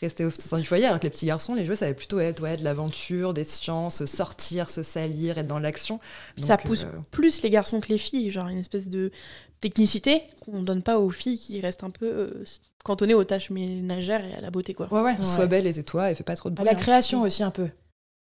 [0.00, 0.86] Rester au sein du foyer.
[0.86, 3.44] Alors que les petits garçons, les jouets, ça va plutôt être ouais, de l'aventure, des
[3.44, 6.00] sciences, sortir, se salir, être dans l'action.
[6.44, 9.12] Ça pousse euh, plus les garçons que les filles, genre une espèce de
[9.60, 12.44] technicité qu'on donne pas aux filles qui restent un peu euh,
[12.84, 14.92] cantonnées aux tâches ménagères et à la beauté quoi.
[14.92, 15.24] Ouais, ouais, Ouais.
[15.24, 16.66] sois belle et tais-toi et fais pas trop de À bruit.
[16.66, 16.74] la hein.
[16.74, 17.68] création aussi un peu.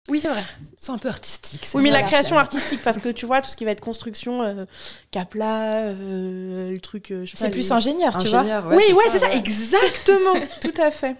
[0.09, 0.43] Oui c'est vrai.
[0.77, 1.61] Sois un peu artistique.
[1.65, 3.81] c'est Oui mais la création artistique parce que tu vois tout ce qui va être
[3.81, 4.65] construction, euh,
[5.11, 7.11] capla, euh, le truc.
[7.11, 8.43] euh, C'est plus les- ingénieur, tu vois.
[8.69, 9.37] Oui ouais c'est ça, ouais.
[9.37, 11.15] exactement, tout à fait.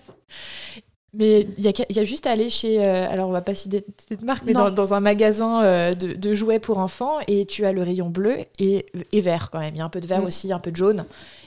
[1.18, 2.86] Mais il y, a y a juste à aller chez.
[2.86, 6.12] euh, alors, on va pas citer cette marque, mais dans, dans un magasin euh, de,
[6.12, 9.74] de jouets pour enfants, et tu as le rayon bleu et, et vert quand même.
[9.76, 10.26] Il y a un peu de vert Mm.
[10.26, 11.06] aussi, un peu de jaune.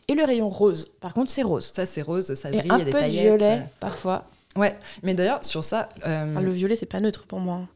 [0.08, 0.90] Et le rayon rose.
[1.02, 1.70] Par contre, c'est rose.
[1.74, 3.26] Ça, c'est rose, ça Et brille, il un y a des peu de paillettes.
[3.40, 4.24] violet, parfois.
[4.56, 7.68] Ouais, mais d'ailleurs, sur ça, euh, Enfin, le violet c'est pas neutre pour moi.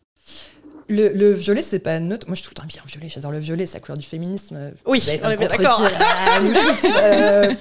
[0.88, 2.26] le, le violet, c'est pas neutre.
[2.26, 4.06] Moi, je suis tout le temps bien violet, j'adore le violet, c'est la couleur du
[4.06, 4.72] féminisme.
[4.86, 5.78] Oui, on est d'accord.
[6.82, 6.90] toutes.
[6.96, 7.54] Euh,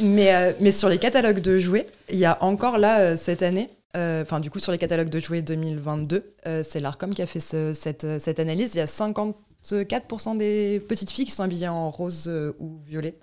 [0.00, 3.42] mais, euh, mais sur les catalogues de jouets, il y a encore là, euh, cette
[3.42, 7.26] année, enfin, du coup, sur les catalogues de jouets 2022, euh, c'est l'ARCOM qui a
[7.26, 8.74] fait ce- cette, cette analyse.
[8.74, 13.16] Il y a 54% des petites filles qui sont habillées en rose ou violet.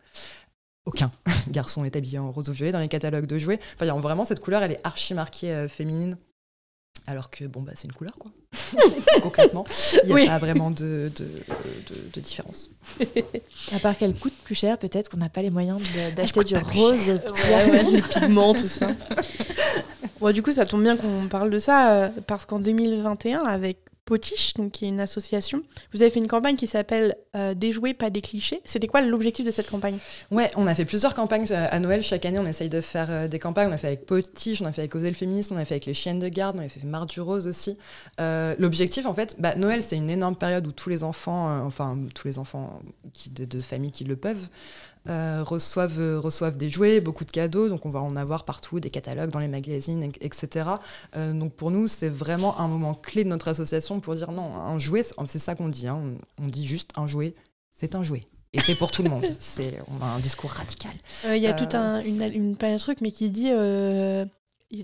[0.86, 1.12] Aucun
[1.50, 3.60] garçon est habillé en rose ou violet dans les catalogues de jouets.
[3.76, 6.18] Enfin, il y a vraiment cette couleur, elle est archi marquée euh, féminine.
[7.08, 8.32] Alors que, bon, bah, c'est une couleur, quoi.
[9.22, 9.64] Concrètement,
[10.04, 10.28] il n'y a Oui.
[10.28, 12.70] pas vraiment de, de, de- de différence.
[13.76, 15.80] À part qu'elle coûte plus cher, peut-être qu'on n'a pas les moyens
[16.16, 17.10] d'acheter du rose.
[17.10, 18.88] Ouais, ouais, les pigments, tout ça.
[20.22, 23.78] Bon, du coup, ça tombe bien qu'on parle de ça, euh, parce qu'en 2021, avec
[24.06, 27.96] Potiche, qui est une association, vous avez fait une campagne qui s'appelle euh, Des jouets,
[27.96, 28.62] pas des clichés.
[28.64, 29.98] C'était quoi l'objectif de cette campagne?
[30.30, 32.04] Ouais, on a fait plusieurs campagnes euh, à Noël.
[32.04, 33.70] Chaque année, on essaye de faire euh, des campagnes.
[33.70, 35.74] On a fait avec Potiche, on a fait avec Oser le féminisme, on a fait
[35.74, 37.78] avec les chiennes de garde, on a fait Mar du Rose aussi.
[38.20, 42.28] L'objectif, en fait, bah, Noël, c'est une énorme période où tous les enfants, enfin, tous
[42.28, 42.80] les enfants
[43.14, 44.48] qui, de, de familles qui le peuvent,
[45.08, 47.70] euh, reçoivent, euh, reçoivent des jouets, beaucoup de cadeaux.
[47.70, 50.70] Donc, on va en avoir partout, des catalogues dans les magazines, et- etc.
[51.16, 54.56] Euh, donc, pour nous, c'est vraiment un moment clé de notre association pour dire non,
[54.56, 55.88] un jouet, c'est- ça qu'on dit.
[55.88, 56.00] hein.
[56.42, 57.36] On, dit juste un jouet,
[57.76, 58.24] c'est un jouet.
[58.54, 59.26] Et c'est pour tout le monde.
[59.42, 60.92] C'est, on a un discours radical.
[61.26, 61.58] Euh, Il y a Euh.
[61.58, 63.50] tout un, une, une, pas un truc, mais qui dit.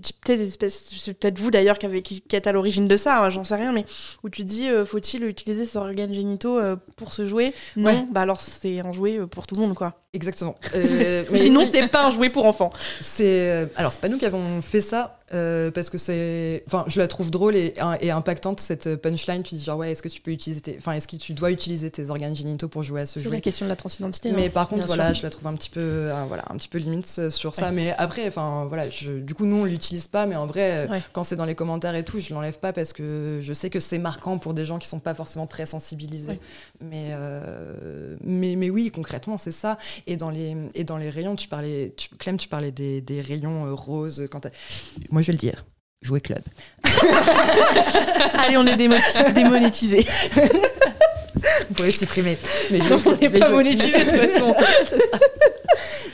[0.00, 3.54] Peut-être c'est peut-être vous d'ailleurs qui, qui, êtes à l'origine de ça, hein, j'en sais
[3.56, 3.84] rien, mais
[4.22, 7.52] où tu dis euh, faut-il utiliser ses organes génitaux euh, pour se jouer?
[7.76, 8.06] Non, Ouais.
[8.10, 9.94] bah alors c'est un jouet euh, pour tout le monde quoi.
[10.14, 10.56] Exactement.
[10.74, 12.70] Euh, Mais sinon, c'est pas un jouet pour enfants.
[13.00, 16.98] c'est alors c'est pas nous qui avons fait ça euh, parce que c'est enfin je
[17.00, 20.20] la trouve drôle et, et impactante cette punchline tu dis genre ouais est-ce que tu
[20.20, 20.76] peux utiliser tes...
[20.78, 23.40] enfin est-ce que tu dois utiliser tes organes génitaux pour jouer à ce C'est la
[23.40, 24.32] question de la transidentité.
[24.32, 25.20] mais hein, par contre voilà sûr.
[25.20, 27.70] je la trouve un petit peu euh, voilà un petit peu limite euh, sur ça
[27.70, 31.00] mais après enfin voilà je- du coup nous on l'utilise pas mais en vrai Ouais.
[31.12, 33.80] quand c'est dans les commentaires et tout je l'enlève pas parce que je sais que
[33.80, 36.38] c'est marquant pour des gens qui sont pas forcément très sensibilisés Ouais.
[36.80, 41.36] mais, euh, mais mais oui concrètement c'est ça et dans les et dans les rayons
[41.36, 44.50] tu parlais tu, Clem tu parlais des, des rayons roses quand t'as-
[45.22, 45.64] moi je vais le dire
[46.02, 46.42] jouer club
[48.34, 50.04] Allez, on est démo- démonétisé.
[51.70, 52.36] on pourrait supprimer
[52.72, 54.54] mais on n'est pas monétisé de toute façon.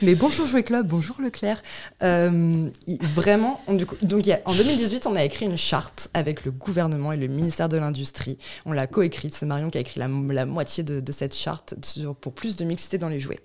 [0.02, 1.60] Mais bonjour Jouet Club, bonjour Leclerc.
[2.04, 2.70] Euh,
[3.02, 6.08] vraiment, on- du coup- donc il y a- en 2018, on a écrit une charte
[6.14, 8.38] avec le gouvernement et le ministère de l'Industrie.
[8.64, 11.74] On l'a coécrite, c'est Marion qui a écrit la, la moitié de, de cette charte
[11.84, 13.40] sur- pour plus de mixité dans les jouets.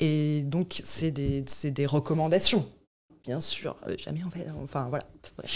[0.00, 2.66] Et donc, c'est des, c'est des recommandations.
[3.26, 4.46] Bien sûr, euh, jamais on fait.
[4.62, 5.04] Enfin, voilà.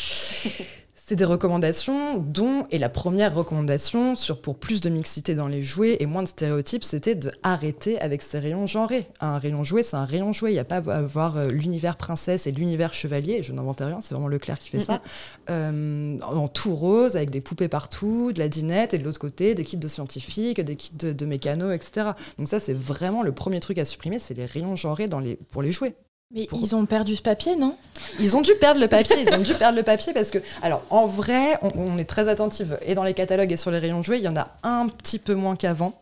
[1.11, 5.61] C'est des recommandations dont, et la première recommandation sur pour plus de mixité dans les
[5.61, 9.09] jouets et moins de stéréotypes, c'était de arrêter avec ces rayons genrés.
[9.20, 10.52] Un rayon jouet, c'est un rayon jouet.
[10.52, 13.42] Il n'y a pas à avoir euh, l'univers princesse et l'univers chevalier.
[13.42, 15.02] Je n'invente rien, c'est vraiment Leclerc qui fait ça.
[15.48, 19.56] Euh, en tout rose, avec des poupées partout, de la dinette, et de l'autre côté,
[19.56, 22.11] des kits de scientifiques, des kits de, de mécano, etc.
[22.38, 25.35] Donc ça, c'est vraiment le premier truc à supprimer, c'est les rayons genrés dans les,
[25.35, 25.96] pour les jouets.
[26.33, 27.77] Mais Pour- ils ont perdu ce papier, non?
[28.21, 30.83] Ils ont dû perdre le papier, ils ont dû perdre le papier parce que, alors
[30.90, 33.99] en vrai, on, on est très attentive et dans les catalogues et sur les rayons
[33.99, 36.01] de jouets, il y en a un petit peu moins qu'avant,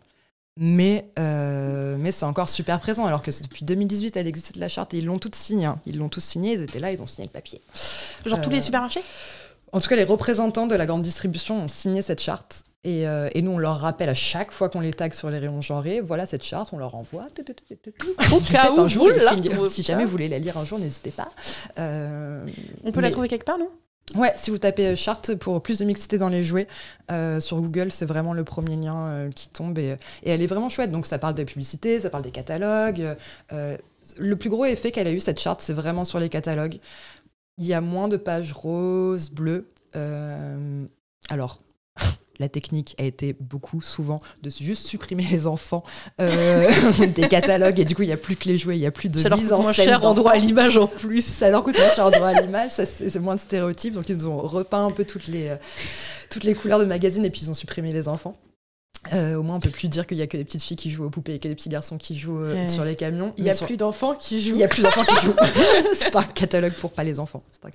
[0.59, 3.07] mais, euh, mais c'est encore super présent.
[3.07, 5.65] Alors que depuis 2018, elle existe la charte et ils l'ont toutes signée.
[5.67, 5.81] hein.
[5.87, 7.63] Ils l'ont tous signé, ils étaient là, ils ont signé le papier.
[8.27, 9.03] Genre tous Euh, les supermarchés?
[9.73, 12.65] En tout cas, les représentants de la grande distribution ont signé cette charte.
[12.85, 15.39] Et, euh, et nous, on leur rappelle à chaque fois qu'on les tag sur les
[15.39, 17.27] rayons genrés, voilà cette charte, on leur envoie.
[18.33, 19.11] Au cas où un jour
[19.69, 21.29] Si jamais vous voulez la lire un jour, n'hésitez pas.
[21.79, 22.47] Euh,
[22.85, 23.69] On peut la trouver quelque part, non?
[24.15, 26.67] Ouais, si vous tapez euh, charte pour plus de mixité dans les jouets
[27.11, 30.71] euh, sur Google, c'est vraiment le premier lien qui tombe et, et elle est vraiment
[30.71, 30.91] chouette.
[30.91, 33.17] Donc ça parle de publicité, ça parle des catalogues.
[33.51, 36.79] le plus gros effet qu'elle a eu cette charte, c'est vraiment sur les catalogues.
[37.59, 39.69] Il y a moins de pages roses, bleues.
[41.29, 41.59] alors,
[42.39, 45.85] la technique a été beaucoup, souvent, de juste supprimer les enfants
[46.21, 46.69] euh,
[47.15, 48.91] des catalogues et du coup, il n'y a plus que les jouets, il n'y a
[48.91, 49.87] plus de Ça leur mise coûte en moins scène.
[49.87, 50.15] cher en d'enfants.
[50.15, 51.25] droit à l'image en plus.
[51.25, 53.95] Ça leur coûte moins cher en droit à l'image, ça, c'est moins de stéréotypes.
[53.95, 55.57] Donc, ils ont repeint un peu toutes les, euh,
[56.31, 58.37] toutes les couleurs de magazine et puis ils ont supprimé les enfants.
[59.13, 60.91] Euh, au moins, on peut plus dire qu'il y a que des petites filles qui
[60.91, 62.69] jouent aux poupées et que des petits garçons qui jouent euh, Ouais.
[62.69, 63.33] sur les camions.
[63.39, 64.55] Il n'y a sur- plus d'enfants qui jouent.
[64.55, 65.35] il y a plus d'enfants qui jouent.
[65.95, 67.43] c'est un catalogue pour pas les enfants.
[67.53, 67.71] C'est un-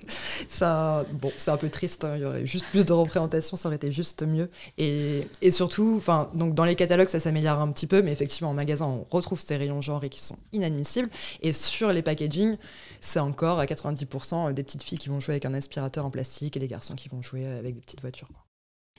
[0.48, 2.04] Ça, bon, c'est un peu triste.
[2.04, 2.12] hein.
[2.16, 4.48] Il y aurait juste plus de représentation, ça aurait été juste mieux.
[4.78, 8.50] Et, et surtout, enfin, donc dans les catalogues, ça s'améliore un petit peu, mais effectivement,
[8.50, 11.08] en magasin, on retrouve ces rayons genrés qui sont inadmissibles.
[11.42, 12.56] Et sur les packaging,
[13.00, 16.56] c'est encore à 90% des petites filles qui vont jouer avec un aspirateur en plastique
[16.56, 18.28] et les garçons qui vont jouer avec des petites voitures.
[18.28, 18.43] quoi.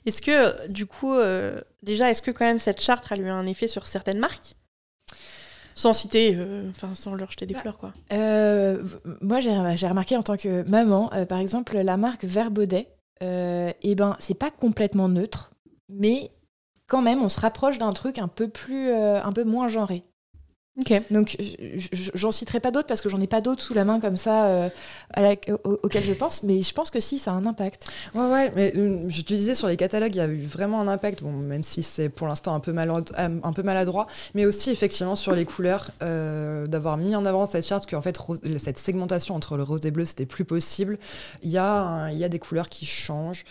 [0.06, 3.46] Est-ce que, du coup, euh, déjà, est-ce que quand même cette charte a eu un
[3.48, 4.56] effet sur certaines marques?
[5.74, 7.92] Sans citer, euh, enfin, sans leur jeter des Bah, fleurs, quoi.
[8.14, 8.84] Euh,
[9.22, 12.88] moi, j'ai j'ai remarqué en tant que maman, par exemple, la marque Verbaudet,
[13.22, 15.52] eh ben, c'est pas complètement neutre,
[15.90, 16.32] mais
[16.88, 20.04] quand même, on se rapproche d'un truc un peu plus, un peu moins genré.
[20.78, 21.02] Ok.
[21.10, 21.38] Donc,
[22.16, 24.48] j'en citerai pas d'autres parce que j'en ai pas d'autres sous la main comme ça
[24.48, 24.70] euh,
[25.14, 27.86] à la- au- auxquels je pense, mais je pense que si, ça a un impact.
[28.14, 30.82] Ouais, ouais, mais euh, je te disais sur les catalogues, il y a eu vraiment
[30.82, 34.46] un impact, bon, même si c'est pour l'instant un, peu malad- un peu maladroit, mais
[34.46, 38.20] aussi effectivement sur les couleurs, euh, d'avoir mis en avant cette charte qu'en fait
[38.60, 40.98] cette segmentation entre le rose et bleu c'était plus possible.
[41.42, 43.46] Il y, a un- il y a des couleurs qui changent.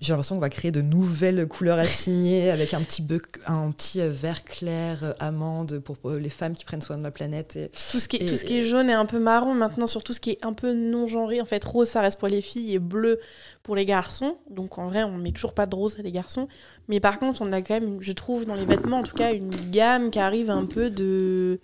[0.00, 4.00] J'ai l'impression qu'on va créer de nouvelles couleurs assignées avec un petit, bec- un petit
[4.00, 7.56] euh, vert clair, euh, amande pour les femmes qui prennent soin de la planète.
[7.56, 7.68] Et...
[7.90, 9.86] Tout ce, qui est, Et- tout ce qui est jaune et un peu marron, maintenant,
[9.86, 11.40] sur tout ce qui est un peu non-genré.
[11.40, 13.18] En fait, rose, ça reste pour les filles et bleu
[13.62, 14.36] pour les garçons.
[14.50, 16.46] Donc, en vrai, on met toujours pas de rose à les garçons.
[16.88, 19.32] Mais par contre, on a quand même, je trouve, dans les vêtements, en tout cas,
[19.32, 21.58] une gamme qui arrive un peu de,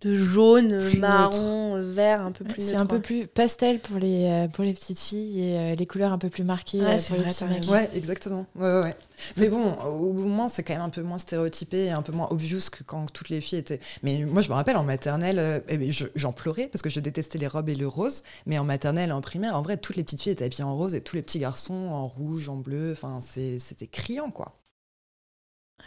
[0.00, 4.26] de jaune, Plus marron, vert, un peu plus C'est un peu plus pastel pour les,
[4.26, 7.02] euh, pour les petites filles et euh, les couleurs un peu plus marquées Ouais, euh,
[7.06, 7.70] pour les vrai, petits.
[7.70, 8.46] Ouais, exactement.
[8.56, 8.96] Ouais, ouais, ouais.
[9.36, 12.28] Mais bon, au moins, c'est quand même un peu moins stéréotypé et un peu moins
[12.30, 13.80] obvious que quand toutes les filles étaient.
[14.02, 16.88] Mais moi, je me rappelle en maternelle, euh, eh ben, je- j'en pleurais parce que
[16.90, 18.22] je détestais les robes et le rose.
[18.46, 20.94] Mais en maternelle en primaire, en vrai, toutes les petites filles étaient habillées en rose
[20.94, 22.92] et tous les petits garçons en rouge, en bleu.
[22.92, 24.59] Enfin, c'est- c'était criant, quoi.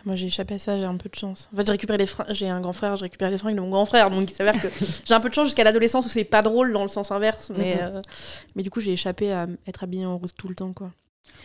[0.05, 1.47] Moi, j'ai échappé à ça, j'ai un peu de chance.
[1.53, 3.61] En fait, j'ai récupéré les fringues, j'ai un grand frère, j'ai récupéré les fringues de
[3.61, 4.67] mon grand frère, donc il s'avère que
[5.05, 7.51] j'ai un peu de chance jusqu'à l'adolescence où c'est pas drôle dans le sens inverse,
[7.55, 7.95] mais, Mhm.
[7.97, 8.01] euh,
[8.55, 10.91] mais du coup, j'ai échappé à être habillée en rose tout le temps, quoi.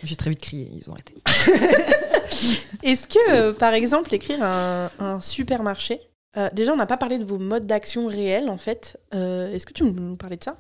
[0.02, 1.14] J'ai très vite crié, ils ont arrêté.
[2.82, 6.00] Est-ce que, euh, par exemple, écrire un, un supermarché,
[6.37, 8.98] euh, déjà, on n'a pas parlé de vos modes d'action réels, en fait.
[9.12, 10.56] Est-ce que tu peux nous parler de ça?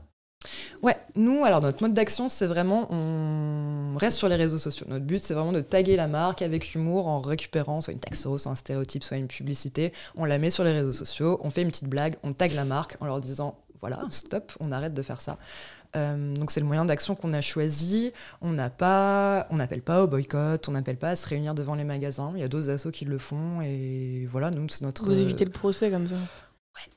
[0.82, 4.86] Ouais, nous, alors notre mode d'action, c'est vraiment, on reste sur les réseaux sociaux.
[4.88, 8.38] Notre but, c'est vraiment de taguer la marque avec humour en récupérant soit une taxo,
[8.38, 9.92] soit un stéréotype, soit une publicité.
[10.16, 12.64] On la met sur les réseaux sociaux, on fait une petite blague, on tague la
[12.64, 15.38] marque en leur disant, voilà, stop, on arrête de faire ça.
[15.96, 18.12] Euh, donc c'est le moyen d'action qu'on a choisi.
[18.40, 21.74] On n'a pas, on n'appelle pas au boycott, on n'appelle pas à se réunir devant
[21.74, 22.32] les magasins.
[22.34, 25.04] Il y a d'autres assos qui le font et voilà, nous c'est notre.
[25.04, 26.16] Vous euh, évitez le procès comme ça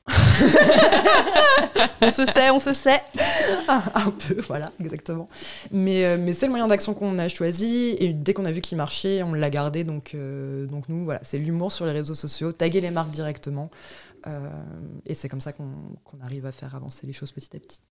[2.02, 3.02] on se sait, on se sait.
[3.68, 5.30] un peu, voilà, exactement.
[5.72, 8.62] Mais, euh, mais c'est le moyen d'action qu'on a choisi et dès qu'on a vu
[8.62, 9.84] qu'il marchait, on l'a gardé.
[9.84, 13.70] Donc, euh, donc nous, voilà, c'est l'humour sur les réseaux sociaux, taguer les marques directement.
[14.27, 14.49] Euh,
[15.05, 17.81] et c'est comme ça qu'on arrive à faire avancer les choses petit à petit.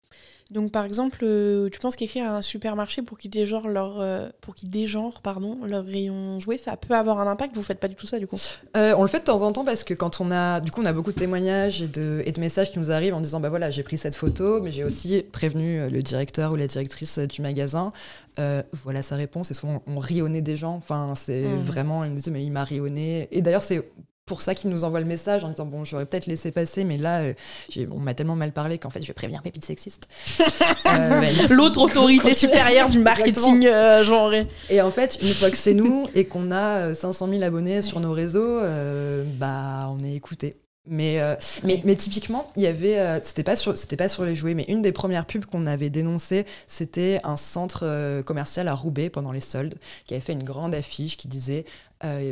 [0.50, 4.28] Donc, par exemple, euh, tu penses qu'écrire à un supermarché pour qu'ils dégenrent leur, euh,
[4.40, 7.54] pour qu'ils dégenrent, pardon, leur rayon jouet, ça peut avoir un impact?
[7.54, 8.36] Vous faites pas du tout ça, du coup?
[8.76, 10.82] Euh, on le fait de temps en temps parce que quand on a, du coup,
[10.82, 13.38] on a beaucoup de témoignages et de, et de messages qui nous arrivent en disant,
[13.38, 17.20] bah voilà, j'ai pris cette photo, mais j'ai aussi prévenu le directeur ou la directrice
[17.20, 17.92] du magasin.
[18.40, 19.52] Euh, voilà sa réponse.
[19.52, 20.74] Et souvent, on rit au nez des gens.
[20.74, 21.60] Enfin, c'est Mhm.
[21.62, 23.28] vraiment, ils nous disent, mais il m'a ri au nez.
[23.30, 23.88] Et d'ailleurs, c'est
[24.30, 26.96] pour ça qu'ils nous envoient le message en disant, bon, j'aurais peut-être laissé passer, mais
[26.96, 27.34] là, euh,
[27.68, 30.06] j'ai- on m'a tellement mal parlé qu'en fait, je vais prévenir Pépite Sexiste.
[30.86, 31.20] Euh.
[31.50, 34.46] L'autre autorité supérieure du marketing euh, genré.
[34.70, 37.82] Et en fait, une fois que c'est nous et qu'on a euh, 500 000 abonnés
[37.82, 40.56] sur nos réseaux, euh, bah, on est écouté.
[40.86, 44.24] Mais, euh, mais, mais typiquement, il y avait, euh, c'était pas sur, c'était pas sur
[44.24, 48.66] les jouets, mais une des premières pubs qu'on avait dénoncées, c'était un centre euh, commercial
[48.66, 49.74] à Roubaix pendant les soldes,
[50.06, 51.64] qui avait fait une grande affiche qui disait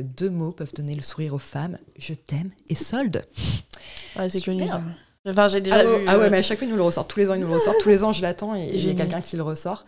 [0.03, 3.23] deux mots peuvent donner le sourire aux femmes, je t'aime et solde.
[4.19, 4.81] Ouais, c'est connu ça.
[5.27, 5.91] Enfin, j'ai déjà Ah, vu.
[5.91, 7.11] ouais, ah ouais, mais à chaque fois, ils nous le ressortent.
[7.11, 7.77] Tous les ans, ils nous le ressortent.
[7.83, 9.85] Tous les ans, je l'attends et j'ai quelqu'un qui le ressort.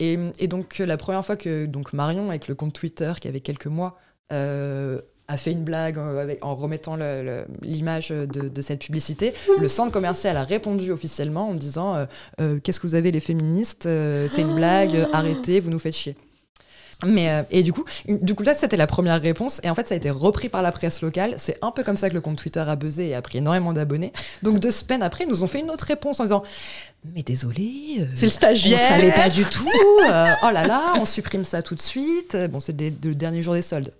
[0.00, 3.40] Et, et donc, la première fois que donc, Marion, avec le compte Twitter, qui avait
[3.40, 3.96] quelques mois,
[4.32, 6.96] euh, a fait une blague avec, en remettant
[7.62, 12.04] l'image de, de cette publicité, le centre commercial a répondu officiellement en disant euh,
[12.40, 15.78] Euh, Qu'est-ce que vous avez, les féministes Euh, C'est une blague, euh, arrêtez, vous nous
[15.78, 16.16] faites chier.
[17.04, 19.88] Mais euh, et du coup, du coup là c'était la première réponse et en fait
[19.88, 21.34] ça a été repris par la presse locale.
[21.36, 23.72] C'est un peu comme ça que le compte Twitter a buzzé et a pris énormément
[23.72, 24.12] d'abonnés.
[24.44, 26.44] Donc deux semaines après, ils nous ont fait une autre réponse en disant
[27.12, 28.78] mais désolé, euh, C'est le stagiaire.
[28.78, 29.66] savait pas du tout.
[30.12, 32.36] euh, oh là là, on supprime ça tout de suite.
[32.52, 33.92] Bon, c'est le dernier jour des soldes.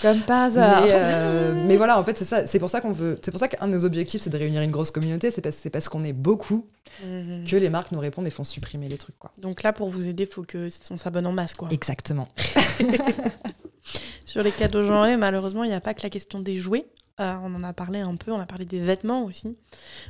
[0.00, 0.82] Comme par hasard.
[0.82, 2.46] Mais, euh, mais voilà, en fait, c'est ça.
[2.46, 3.18] C'est pour ça qu'on veut.
[3.22, 5.30] C'est pour ça qu'un de nos objectifs, c'est de réunir une grosse communauté.
[5.30, 6.66] C'est parce, c'est parce qu'on est beaucoup
[7.04, 7.44] Mhm.
[7.44, 9.32] que les marques nous répondent et font supprimer les trucs, quoi.
[9.38, 11.68] Donc là, pour vous aider, faut que on s'abonne en masse, quoi.
[11.70, 12.28] Exactement.
[14.24, 16.86] Sur les cadeaux genrés, malheureusement, il n'y a pas que la question des jouets.
[17.20, 19.56] Euh, on en a parlé un peu, on a parlé des vêtements aussi.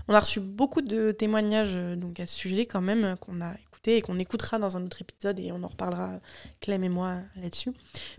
[0.06, 3.52] On a reçu beaucoup de témoignages euh, donc à ce sujet quand même qu'on a
[3.86, 6.20] et qu'on écoutera dans un autre épisode et on en reparlera
[6.60, 7.72] Clem et moi là-dessus.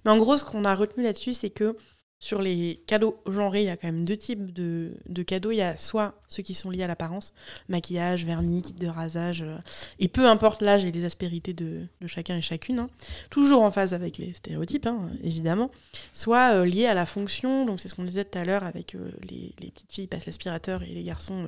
[0.03, 1.77] Mais en gros, ce qu'on a retenu là-dessus, c'est que
[2.21, 5.49] sur les cadeaux genrés, il y a quand même deux types de, de cadeaux.
[5.49, 7.33] Il y a soit ceux qui sont liés à l'apparence,
[7.67, 9.57] maquillage, vernis, kit de rasage, euh,
[9.97, 12.89] et peu importe l'âge et les aspérités de, chacun et chacune, hein.
[13.31, 15.71] toujours en phase avec les stéréotypes, hein, évidemment
[16.13, 18.93] soit euh, lié à la fonction, donc c'est ce qu'on disait tout à l'heure avec
[18.93, 21.47] euh, les, petites filles passent l'aspirateur et les garçons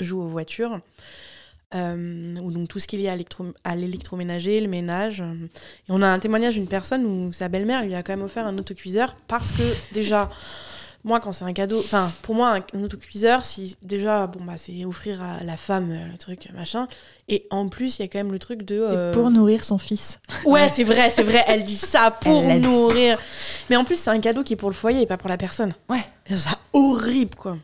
[0.00, 0.80] jouent aux voitures.
[1.72, 5.20] Euh, ou donc tout ce qui est lié à, l'électro- à l'électroménager, le ménage.
[5.20, 8.44] Et on a un témoignage d'une personne où sa belle-mère lui a quand même offert
[8.44, 9.62] un autocuiseur parce que
[9.94, 10.28] déjà,
[11.04, 14.84] moi quand c'est un cadeau, enfin pour moi un, autocuiseur, si déjà bon bah c'est
[14.84, 16.88] offrir à la femme euh, le truc machin,
[17.28, 19.62] et en plus il y a quand même le truc de C'est euh, pour nourrir
[19.62, 20.18] son fils.
[20.44, 21.44] Ouais, c'est vrai, c'est vrai.
[21.46, 22.58] Elle dit ça pour dit.
[22.58, 23.16] nourrir.
[23.70, 25.36] Mais en plus, c'est un cadeau qui est pour le foyer et pas pour la
[25.36, 25.72] personne.
[25.88, 26.02] Ouais.
[26.36, 27.56] Ça horrible, quoi.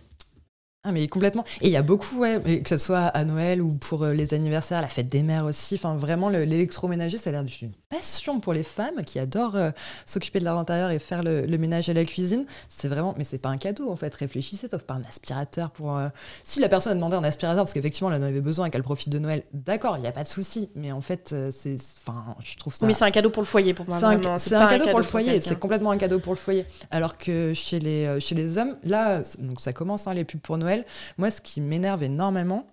[0.88, 1.42] Ah mais complètement.
[1.62, 4.34] Et il y a beaucoup, ouais, que ce soit à Noël ou pour euh, les
[4.34, 5.74] anniversaires, la fête des mères aussi.
[5.74, 9.70] Enfin, vraiment, le- l'électroménager, ça a l'air d'une passion pour les femmes qui adorent euh,
[10.06, 12.46] s'occuper de leur intérieur et faire le, le ménage à la cuisine.
[12.68, 14.14] C'est vraiment, mais c'est pas un cadeau en fait.
[14.14, 15.96] Réfléchissez, t'offres pas un aspirateur pour.
[15.96, 16.08] euh,
[16.44, 18.82] Si la personne a demandé un aspirateur parce qu'effectivement elle en avait besoin et qu'elle
[18.84, 20.68] profite de Noël, d'accord, il y a pas de souci.
[20.76, 22.86] Mais en fait, c'est, enfin, je trouve ça.
[22.86, 23.98] Mais c'est un cadeau pour le foyer pour moi.
[23.98, 26.64] C'est un, c'est cadeau pour le foyer, c'est complètement un cadeau pour le foyer.
[26.92, 30.58] Alors que chez les, chez les hommes, là, donc ça commence, hein, les pubs pour
[30.58, 30.75] Noël.
[31.18, 32.66] Moi, ce qui m'énerve énormément,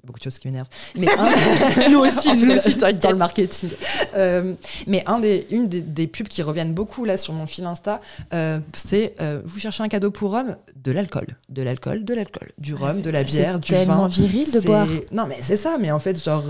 [0.00, 3.10] il y a beaucoup de choses qui m'énervent, mais un- Nous aussi, nous aussi, dans
[3.10, 3.70] le marketing.
[4.14, 4.54] Euh,
[4.86, 8.00] mais un des, une des, des pubs qui reviennent beaucoup là sur mon fil Insta,
[8.32, 12.48] euh, c'est euh, vous cherchez un cadeau pour homme, de l'alcool, de l'alcool, de l'alcool,
[12.58, 14.08] du rhum, de la bière, C'est du tellement vin.
[14.08, 14.86] viril de C'est- boire.
[15.12, 15.76] Non, mais c'est ça.
[15.78, 16.44] Mais en fait, genre,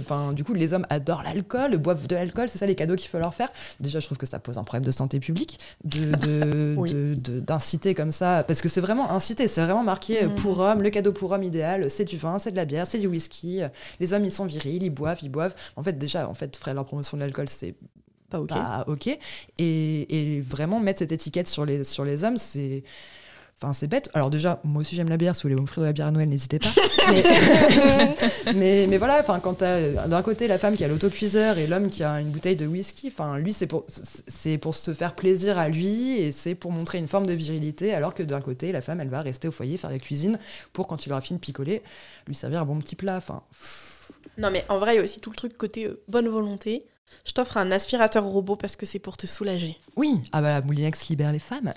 [0.00, 2.48] enfin, du coup, les hommes adorent l'alcool, boivent de l'alcool.
[2.48, 3.48] C'est ça les cadeaux qu'il faut leur faire.
[3.80, 6.92] Déjà, je trouve que ça pose un problème de santé publique, de Oui.
[7.16, 9.48] d'inciter comme ça, parce que c'est vraiment incité.
[9.48, 10.34] C'est vraiment marqué Mhm.
[10.36, 10.82] pour homme.
[10.82, 13.60] Le cadeau pour homme idéal, c'est du vin, c'est de la bière, c'est du whisky.
[14.00, 15.54] Les hommes, ils sont virils, ils boivent, ils boivent.
[15.76, 17.74] En fait, déjà, en fait, faire leur promotion de l'alcool, c'est
[18.30, 18.48] Pas ok.
[18.48, 19.06] pas ok.
[19.58, 22.82] Et, et vraiment mettre cette étiquette sur les, sur les hommes, c'est.
[23.62, 24.10] Enfin, c'est bête.
[24.12, 25.36] Alors déjà, moi aussi j'aime la bière.
[25.36, 26.70] Si vous voulez m'offrir de la bière à Noël, n'hésitez pas.
[27.12, 27.22] mais,
[28.56, 31.88] mais, mais voilà, enfin, quand t'as d'un côté la femme qui a l'autocuiseur et l'homme
[31.88, 35.58] qui a une bouteille de whisky, enfin, lui c'est pour c'est pour se faire plaisir
[35.58, 38.80] à lui et c'est pour montrer une forme de virilité, alors que d'un côté la
[38.80, 40.38] femme elle va rester au foyer faire la cuisine
[40.72, 41.82] pour quand il aura fini de picoler,
[42.26, 43.16] lui servir un bon petit plat.
[43.16, 43.42] Enfin,
[44.38, 46.84] Non, mais en vrai, il y a aussi tout le truc côté euh, bonne volonté.
[47.24, 49.78] Je t'offre un aspirateur robot parce que c'est pour te soulager.
[49.96, 51.72] oui, ah bah la Moulinex libère les femmes.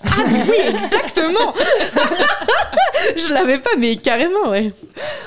[0.48, 1.54] oui, exactement
[3.16, 4.72] Je l'avais pas, mais carrément, ouais.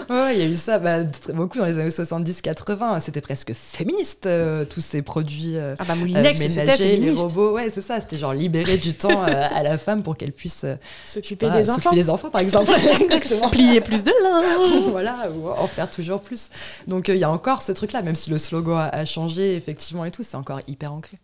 [0.10, 3.00] Ouais, il y a eu ça bah, très- beaucoup dans les années 70-80.
[3.00, 7.12] C'était presque féministe, euh, tous ces produits euh, Ah bah euh, Moulinex, c'était ménagers, les
[7.12, 7.54] robots.
[7.54, 8.02] Ouais, c'est ça.
[8.02, 11.63] C'était genre libérer du temps euh, à la femme pour qu'elle puisse euh, S'occuper des
[11.63, 11.95] s'occuper enfants.
[11.95, 12.72] des enfants, par exemple.
[13.02, 13.50] Exactement.
[13.50, 14.84] Plier plus de linge.
[14.89, 16.50] voilà, ou en faire toujours plus.
[16.88, 19.56] Donc euh, il y a encore ce truc-là, même si le slogan a, a changé,
[19.56, 21.18] effectivement, et tout, c'est encore hyper ancré.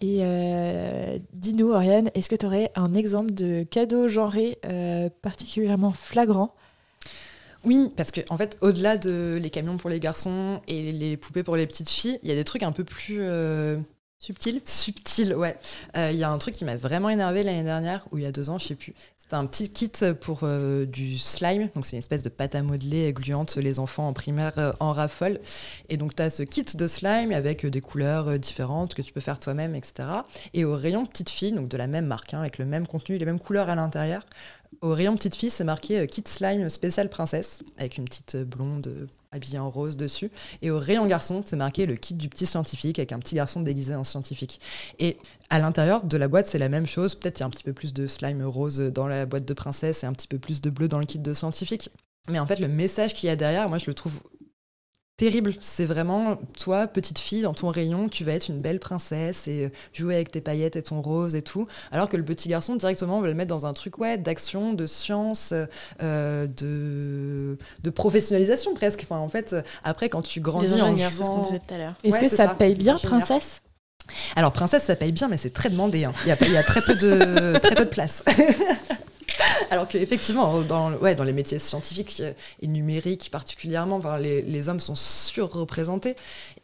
[0.00, 5.92] Et euh, dis-nous, Oriane, est-ce que tu aurais un exemple de cadeau genré euh, particulièrement
[5.92, 6.54] flagrant?
[7.64, 11.44] Oui, parce que en fait, au-delà de les camions pour les garçons et les poupées
[11.44, 13.76] pour les petites filles, il y a des trucs un peu plus euh,
[14.22, 14.60] Subtil.
[14.64, 15.34] subtils.
[15.34, 15.56] Ouais,
[15.96, 18.26] Euh, il y a un truc qui m'a vraiment énervé l'année dernière ou il y
[18.26, 18.94] a deux ans, je sais plus.
[19.16, 22.62] C'était un petit kit pour euh, du slime, donc c'est une espèce de pâte à
[22.62, 23.56] modeler gluante.
[23.56, 25.40] Les enfants en primaire euh, en raffolent.
[25.88, 29.02] Et donc tu as ce kit de slime avec euh, des couleurs euh, différentes que
[29.02, 30.08] tu peux faire toi-même, etc.
[30.54, 33.18] Et au rayon petite fille, donc de la même marque, hein, avec le même contenu,
[33.18, 34.24] les mêmes couleurs à l'intérieur.
[34.80, 38.44] Au rayon petite fille, c'est marqué euh, kit slime spécial princesse, avec une petite euh,
[38.44, 40.30] blonde euh, habillée en rose dessus.
[40.60, 43.60] Et au rayon garçon, c'est marqué le kit du petit scientifique, avec un petit garçon
[43.60, 44.60] déguisé en scientifique.
[44.98, 45.18] Et
[45.50, 47.14] à l'intérieur de la boîte, c'est la même chose.
[47.14, 49.54] Peut-être il y a un petit peu plus de slime rose dans la boîte de
[49.54, 51.90] princesse et un petit peu plus de bleu dans le kit de scientifique.
[52.28, 54.22] Mais en fait, le message qu'il y a derrière, moi, je le trouve
[55.16, 55.54] terrible.
[55.60, 59.66] C'est vraiment, toi, petite fille, dans ton rayon, tu vas être une belle princesse et
[59.66, 61.66] euh, jouer avec tes paillettes et ton rose et tout.
[61.92, 64.72] Alors que le petit garçon, directement, on va le mettre dans un truc, ouais, d'action,
[64.72, 65.54] de science,
[66.02, 69.00] euh, de, de professionnalisation presque.
[69.04, 71.42] Enfin, en fait, euh, après, quand tu grandis en ingénieurs, c'est ce qu'on jouant...
[71.44, 71.94] disait tout à l'heure.
[72.02, 72.54] Est-ce Ouais, que ça, ça.
[72.54, 73.62] paye bien, princesse?
[74.34, 76.04] Alors, princesse, ça paye bien, mais c'est très demandé.
[76.04, 76.12] hein.
[76.24, 78.24] Il y, a, il y a très, peu de, très peu de place.
[79.70, 84.80] Alors qu'effectivement, dans, ouais, dans les métiers scientifiques euh, et numériques particulièrement, enfin, les, hommes
[84.80, 86.16] sont surreprésentés.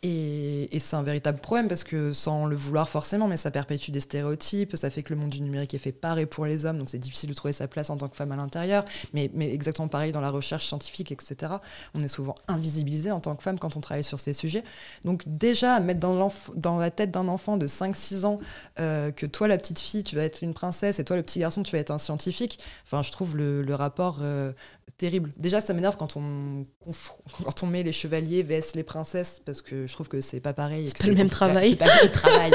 [0.02, 4.00] Et, c'est un véritable problème parce que sans le vouloir forcément, mais ça perpétue des
[4.00, 6.88] stéréotypes, ça fait que le monde du numérique est fait par pour les hommes, donc
[6.88, 8.84] c'est difficile de trouver sa place en tant que femme à l'intérieur.
[9.12, 11.52] Mais, exactement pareil dans la recherche scientifique, etc.
[11.94, 14.64] On est souvent invisibilisé en tant que femme quand on travaille sur ces sujets.
[15.04, 18.38] Donc déjà, mettre dans la tête d'un enfant de 5-6 ans
[18.80, 21.40] euh, que toi, la petite fille, tu vas être une princesse et toi, le petit
[21.40, 24.52] garçon, tu vas être un scientifique, enfin, je trouve le, le rapport euh,
[24.96, 25.30] terrible.
[25.36, 26.66] Déjà, ça m'énerve quand on,
[27.44, 30.52] quand on met les chevaliers vs les princesses, parce que je trouve que c'est pas
[30.52, 30.88] pareil.
[30.88, 31.70] C'est que pas le même travail.
[31.70, 32.52] C'est pas le même travail.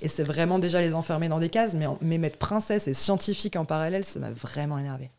[0.00, 3.56] et c'est vraiment déjà les enfermer dans des cases, mais, mais mettre princesse et scientifique
[3.56, 5.10] en parallèle, ça m'a vraiment énervé.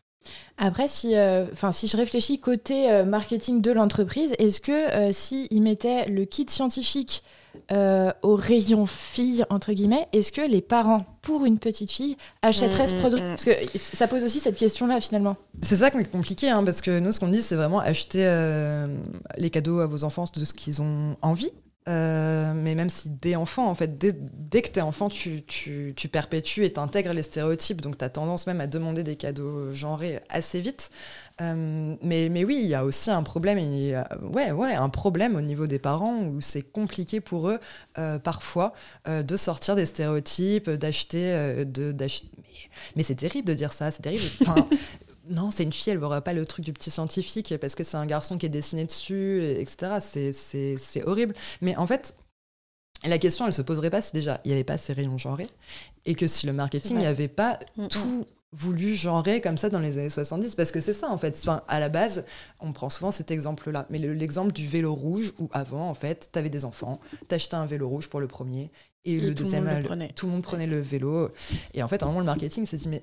[0.56, 5.48] Après, si, euh, si je réfléchis côté euh, marketing de l'entreprise, est-ce que euh, si
[5.50, 7.22] ils mettaient le kit scientifique
[7.72, 12.84] euh, au rayon fille, entre guillemets, est-ce que les parents, pour une petite fille, achèteraient
[12.84, 13.28] Mm, ce mm, produit mm.
[13.28, 15.36] Parce que ça pose aussi cette question-là, finalement.
[15.62, 18.24] C'est ça qui est compliqué, hein, parce que nous, ce qu'on dit, c'est vraiment acheter
[18.26, 18.86] euh,
[19.38, 21.50] les cadeaux à vos enfants de ce qu'ils ont envie.
[21.86, 26.08] Euh, mais même si dès enfant, en fait, dès, que t'es enfant, tu, tu, tu
[26.08, 30.60] perpétues et t'intègres les stéréotypes, donc t'as tendance même à demander des cadeaux genrés assez
[30.60, 30.90] vite.
[31.40, 35.42] Euh, mais, mais oui, il y a aussi un problème, ouais, ouais, un problème au
[35.42, 37.58] niveau des parents où c'est compliqué pour eux
[37.98, 38.72] euh, parfois
[39.06, 42.08] de sortir des stéréotypes, d'acheter, de, mais,
[42.96, 44.24] mais c'est terrible de dire ça, c'est terrible.
[45.28, 47.96] Non, c'est une fille, elle verra pas le truc du petit scientifique parce que c'est
[47.96, 49.98] un garçon qui est dessiné dessus, et- etc.
[50.32, 51.34] C'est- horrible.
[51.60, 52.14] Mais en fait,
[53.06, 55.48] la question, elle se poserait pas si déjà il n'y avait pas ces rayons genrés
[56.06, 57.00] et que si le marketing vrai.
[57.02, 57.88] n'y avait pas Mm, mm.
[57.88, 61.36] tout voulu genrer comme ça dans les années 70 parce que c'est ça en fait
[61.42, 62.24] enfin, à la base
[62.60, 65.94] on prend souvent cet exemple là mais le- l'exemple du vélo rouge où avant en
[65.94, 68.70] fait tu avais des enfants t'achetais un vélo rouge pour le premier
[69.04, 71.30] et, Et le deuxième le le- tout le monde prenait le vélo
[71.74, 73.02] et en fait à un moment le marketing s'est dit mais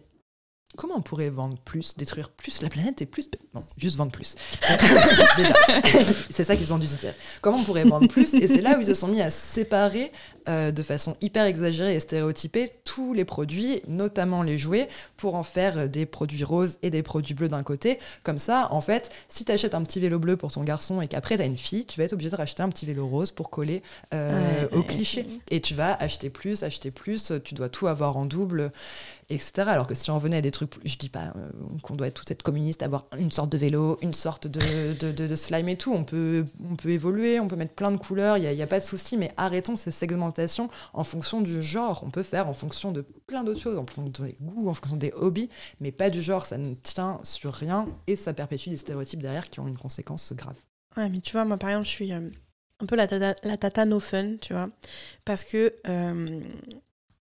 [0.78, 4.36] comment on pourrait vendre plus détruire plus la planète et plus non juste vendre plus
[6.30, 8.78] c'est ça qu'ils ont dû se dire comment on pourrait vendre plus et c'est là
[8.78, 10.12] où ils se sont mis à séparer
[10.48, 15.44] euh, de façon hyper exagérée et stéréotypée tous les produits, notamment les jouets, pour en
[15.44, 18.00] faire euh, des produits roses et des produits bleus d'un côté.
[18.24, 21.08] Comme ça, en fait, si tu achètes un petit vélo bleu pour ton garçon et
[21.08, 23.32] qu'après tu as une fille, tu vas être obligé de racheter un petit vélo rose
[23.32, 23.84] pour coller
[24.16, 24.86] euh, Ouais, au ouais.
[24.88, 25.28] cliché.
[25.52, 28.72] Et tu vas acheter plus, acheter plus, tu dois tout avoir en double,
[29.30, 29.52] etc.
[29.68, 31.50] Alors que si on revenait à des trucs, je dis pas euh,
[31.82, 35.78] qu'on doit tous être communiste, avoir une sorte de vélo, une sorte de, slime et
[35.78, 38.68] tout, on peut, on peut évoluer, on peut mettre plein de couleurs, il n'y a,
[38.68, 42.04] pas de souci, mais arrêtons ces segmentations en fonction du genre.
[42.06, 44.98] On peut faire en fonction de plein d'autres choses, en fonction des goûts, en fonction
[44.98, 45.50] des hobbies,
[45.80, 49.50] mais pas du genre, ça ne tient sur rien et ça perpétue des stéréotypes derrière
[49.50, 50.58] qui ont une conséquence grave.
[50.98, 52.30] Ouais, mais tu vois, moi par exemple, je suis euh,
[52.80, 53.36] un peu la tata,
[53.76, 54.70] la no fun, tu vois.
[55.26, 56.42] Parce que euh,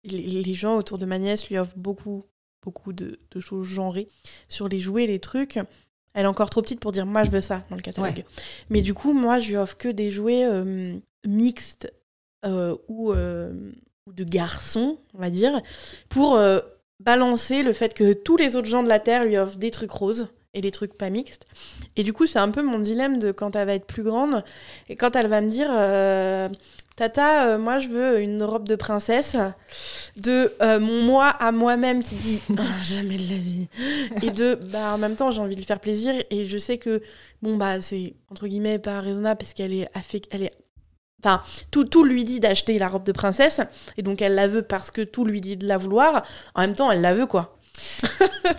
[0.03, 2.25] les gens autour de ma nièce lui offrent beaucoup,
[2.63, 4.07] beaucoup de, de choses genrées
[4.49, 5.59] sur les jouets, les trucs.
[6.13, 8.23] Elle est encore trop petite pour dire moi je veux ça dans le catalogue.
[8.69, 10.95] Mais du coup, moi je lui offre que des jouets euh,
[11.25, 11.91] mixtes
[12.45, 13.71] euh, ou, euh,
[14.07, 15.59] ou de garçons, on va dire,
[16.09, 16.39] pour
[16.99, 19.91] balancer le fait que tous les autres gens de la Terre lui offrent des trucs
[19.91, 21.47] roses et des trucs pas mixtes.
[21.95, 24.43] Et du coup, c'est un peu mon dilemme de quand elle va être plus grande
[24.87, 25.69] et quand elle va me dire
[26.95, 29.35] Tata, euh, moi je veux une robe de princesse
[30.15, 33.67] de euh, mon moi à moi-même qui dit Ah, jamais de la vie
[34.21, 36.77] et de bah en même temps j'ai envie de lui faire plaisir et je sais
[36.77, 37.01] que
[37.41, 40.51] bon bah c'est entre guillemets pas raisonnable parce qu'elle est affect elle est
[41.25, 41.41] Enfin,
[41.71, 43.61] tout, tout lui dit d'acheter la robe de princesse,
[43.95, 46.25] et donc elle la veut parce que tout lui dit de la vouloir.
[46.53, 47.55] En même temps, elle la veut, quoi.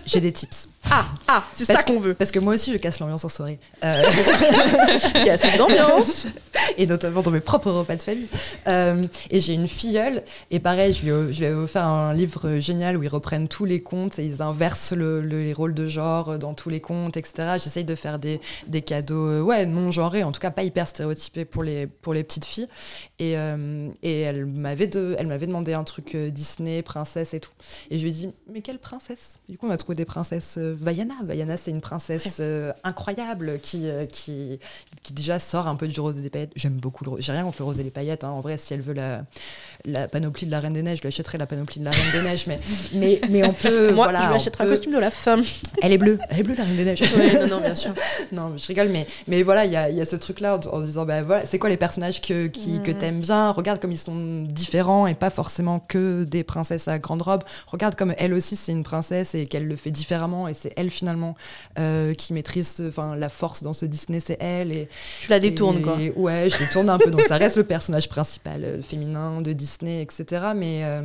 [0.07, 0.67] J'ai des tips.
[0.91, 2.13] Ah, ah, c'est ça qu'on veut.
[2.13, 3.59] Parce que moi aussi, je casse l'ambiance en soirée.
[3.83, 4.03] Euh,
[5.15, 6.27] Il y a cette ambiance.
[6.77, 8.27] et notamment dans mes propres repas de famille.
[8.67, 12.13] Euh, et j'ai une filleule, et pareil, je lui, ai, je lui ai offert un
[12.13, 15.73] livre génial où ils reprennent tous les contes et ils inversent le, le- les rôles
[15.73, 17.57] de genre dans tous les contes, etc.
[17.63, 20.87] J'essaye de faire des, des cadeaux, euh, ouais, non genrés, en tout cas pas hyper
[20.87, 22.67] stéréotypés pour les, pour les petites filles.
[23.19, 27.51] Et, euh, et elle m'avait de, elle m'avait demandé un truc Disney, princesse et tout.
[27.89, 29.35] Et je lui ai dit, mais quelle princesse?
[29.49, 31.13] Du coup, on a trouvé des princesses Vaiana.
[31.23, 34.59] Vaiana, c'est une princesse euh, incroyable qui, euh, qui,
[35.03, 36.51] qui déjà sort un peu du rose et des paillettes.
[36.55, 37.21] J'aime beaucoup le rose.
[37.21, 38.23] J'ai rien contre le rose et les paillettes.
[38.23, 38.29] hein.
[38.29, 39.23] En vrai, si elle veut la,
[39.85, 42.11] la panoplie de la Reine des Neiges, je lui achèterai la panoplie de la Reine
[42.13, 42.47] des Neiges.
[42.47, 42.59] Mais,
[42.93, 43.91] mais, mais on peut.
[43.93, 45.43] Moi, voilà, je lui achèterai un costume de la femme.
[45.81, 46.19] Elle est bleue.
[46.29, 47.01] Elle est bleue, la Reine des Neiges.
[47.41, 47.91] non, non, bien sûr.
[48.31, 50.81] non, je rigole, mais, mais voilà, il y a, y a ce truc-là en, en
[50.81, 52.97] disant, bah voilà, c'est quoi les personnages que, qui, que Mhm.
[52.97, 53.51] t'aimes bien?
[53.51, 57.43] Regarde comme ils sont différents et pas forcément que des princesses à grande robe.
[57.67, 60.89] Regarde comme elle aussi, c'est une princesse et qu'elle le fait différemment et c'est elle
[60.89, 61.35] finalement
[61.79, 64.71] euh, qui maîtrise enfin, la force dans ce Disney, c'est elle.
[64.71, 64.87] Et,
[65.21, 65.97] Tu la détournes, et- quoi.
[66.23, 67.09] Ouais, Neiges, je tourne un peu.
[67.11, 70.25] Donc ça reste le personnage principal euh, féminin de Disney, etc.
[70.55, 71.01] Mais euh,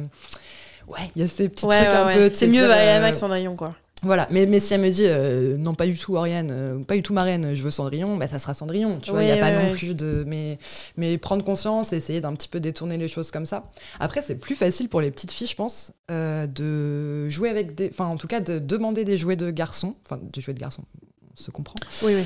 [0.89, 2.15] ouais, il y a ces petits Ouais, trucs ouais, un ouais.
[2.29, 2.31] peu.
[2.35, 3.75] C'est mieux euh, que Cendrillon, quoi.
[4.03, 6.95] Voilà, mais, mais si elle me dit euh, non, pas du tout Ariane, euh, pas
[6.95, 8.99] du tout Marraine, je veux Cendrillon, bah, ça sera Cendrillon.
[9.01, 10.25] Tu vois, il n'y a Ouais, pas ouais, non plus de.
[10.27, 10.59] Mais,
[10.97, 13.71] mais prendre conscience, essayer d'un petit peu détourner les choses comme ça.
[13.99, 17.91] Après, c'est plus facile pour les petites filles, je pense, euh, de jouer avec des.
[17.93, 19.95] Enfin, en tout cas, de demander des jouets de garçons.
[20.07, 20.85] Enfin, des jouets de garçons,
[21.33, 21.77] on se comprend.
[22.03, 22.25] Oui, oui.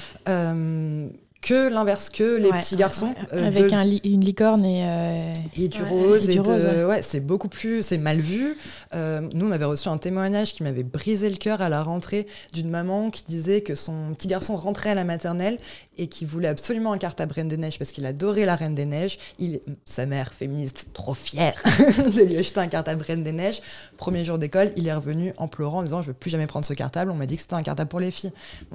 [1.44, 3.08] Que l'inverse, que les Ouais, petits garçons.
[3.08, 3.14] ouais.
[3.34, 4.82] euh, Avec de- un li- une licorne et.
[4.86, 6.84] euh, et du Ouais, rose et et, du de- rose, ouais.
[6.86, 8.56] ouais, c'est beaucoup plus c'est mal vu
[8.94, 12.26] Euh, nous on avait reçu un témoignage qui m'avait brisé le cœur à la rentrée
[12.52, 15.58] d'une maman qui disait que son petit garçon rentrait à la maternelle
[15.98, 18.84] et qui voulait absolument un cartable Reine des Neiges parce qu'il adorait la Reine des
[18.86, 21.54] Neiges il sa mère féministe trop fière
[22.16, 23.60] de lui acheter un cartable Reine des Neiges
[23.96, 26.64] premier jour d'école il est revenu en pleurant en disant je veux plus jamais prendre
[26.64, 28.32] ce cartable on m'a dit que c'était un cartable pour les filles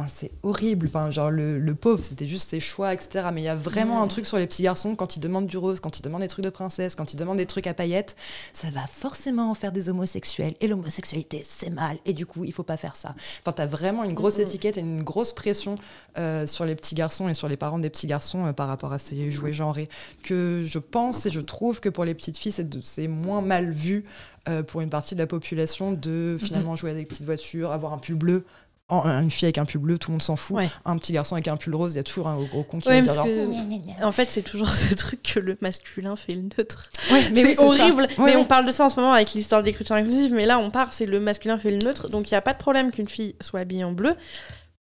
[0.08, 3.56] c'est horrible enfin genre le, le pauvre c'était juste choix etc mais il y a
[3.56, 6.22] vraiment un truc sur les petits garçons quand ils demandent du rose quand ils demandent
[6.22, 8.16] des trucs de princesse quand ils demandent des trucs à paillettes
[8.54, 10.54] ça va forcément en faire des homosexuels.
[10.62, 11.98] Et l'homosexualité c'est mal.
[12.06, 13.16] Et du coup il faut pas faire ça.
[13.42, 15.76] Enfin t'as vraiment une grosse étiquette et une grosse pression
[16.18, 18.94] euh, sur les petits garçons et sur les parents des petits garçons euh, par rapport
[18.94, 19.90] à ces jouets genrés.
[20.24, 24.06] Que je pense et je trouve que pour les petites filles c'est moins mal vu
[24.48, 27.94] euh, pour une partie de la population de finalement jouer avec des petites voitures avoir
[27.94, 28.46] un pull bleu
[28.90, 30.58] En- une fille avec un pull bleu, tout le monde s'en fout.
[30.58, 30.70] Ouais.
[30.84, 32.90] Un petit garçon avec un pull rose, il y a toujours un gros con qui
[32.90, 36.34] Ouais, va dire genre, que- En fait, c'est toujours ce truc que le masculin fait
[36.34, 36.90] le neutre.
[37.12, 37.66] Ouais, mais oui, c'est ça.
[37.66, 38.08] horrible.
[38.18, 40.34] Mais on parle de ça en ce moment avec l'histoire de l'écriture inclusive.
[40.34, 42.10] Mais là, on part, c'est le masculin fait le neutre.
[42.10, 44.16] Donc, il n'y a pas de problème qu'une fille soit habillée en bleu.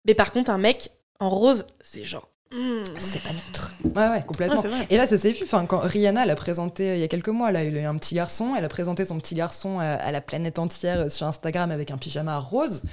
[0.05, 0.89] Mais par contre, un mec
[1.19, 2.29] en rose, c'est genre.
[2.53, 2.83] hmm.
[2.97, 3.73] C'est pas neutre.
[3.83, 4.61] Ouais, ouais, complètement.
[4.61, 4.87] Ouais.
[4.89, 5.43] Et là, ça s'est vu.
[5.43, 7.81] Enfin, quand Rihanna, elle a présenté euh, il y a quelques mois, là, il a
[7.81, 8.53] eu un petit garçon.
[8.57, 11.91] Elle a présenté son petit garçon à, à la planète entière euh, sur Instagram avec
[11.91, 12.83] un pyjama rose.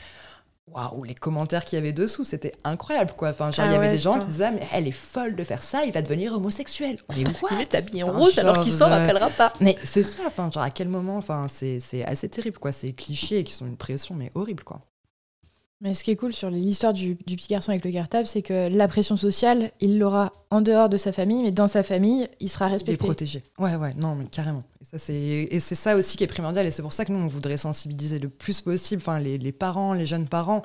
[0.72, 3.28] Waouh, les commentaires qu'il y avait dessous, c'était incroyable, quoi.
[3.30, 4.24] Enfin, genre, Ah il y avait ouais, des gens putain.
[4.24, 6.96] qui disaient, Ah, mais elle est folle de faire ça, il va devenir homosexuel.
[7.10, 9.52] On est what Il est habillé en Enfin, rose alors qu'il s'en rappellera pas.
[9.60, 12.72] Mais c'est ça, enfin, genre, à quel moment Enfin, c'est c'est assez terrible, quoi.
[12.72, 14.80] Ces clichés qui sont une pression, mais horrible, quoi.
[15.80, 18.40] Mais ce qui est cool sur l'histoire du, du petit garçon avec le cartable, c'est
[18.42, 22.26] que la pression sociale, il l'aura en dehors de sa famille, mais dans sa famille,
[22.40, 22.96] il sera Il est respecté.
[22.96, 23.42] protégé.
[23.58, 24.62] Ouais, ouais, non, mais carrément.
[24.80, 25.14] Et, ça, c'est...
[25.14, 26.64] et c'est ça aussi qui est primordial.
[26.66, 29.52] Et c'est pour ça que nous, on voudrait sensibiliser le plus possible enfin, les, les
[29.52, 30.62] parents, les jeunes parents.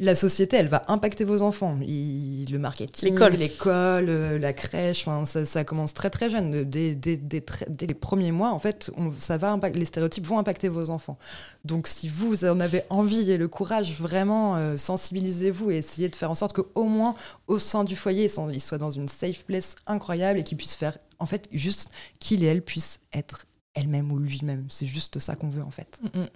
[0.00, 1.78] La société, elle va impacter vos enfants.
[1.86, 4.06] Il- le marketing, L'école.
[4.08, 6.64] euh, la crèche, ça, ça commence très très jeune.
[6.64, 9.84] Dès, dès- dès très- dès les premiers mois, en fait, on- ça va impact- les
[9.84, 11.18] stéréotypes vont impacter vos enfants.
[11.66, 16.16] Donc, si vous en avez envie et le courage, vraiment, euh, sensibilisez-vous et essayez de
[16.16, 17.14] faire en sorte qu'au moins,
[17.46, 20.96] au sein du foyer, ils soient dans une safe place incroyable et qu'ils puissent faire,
[21.18, 23.44] en fait, juste qu'il et elle puissent être
[23.74, 24.64] elle-même ou lui-même.
[24.70, 26.00] C'est juste ça qu'on veut, en fait.
[26.14, 26.28] Mm, mm.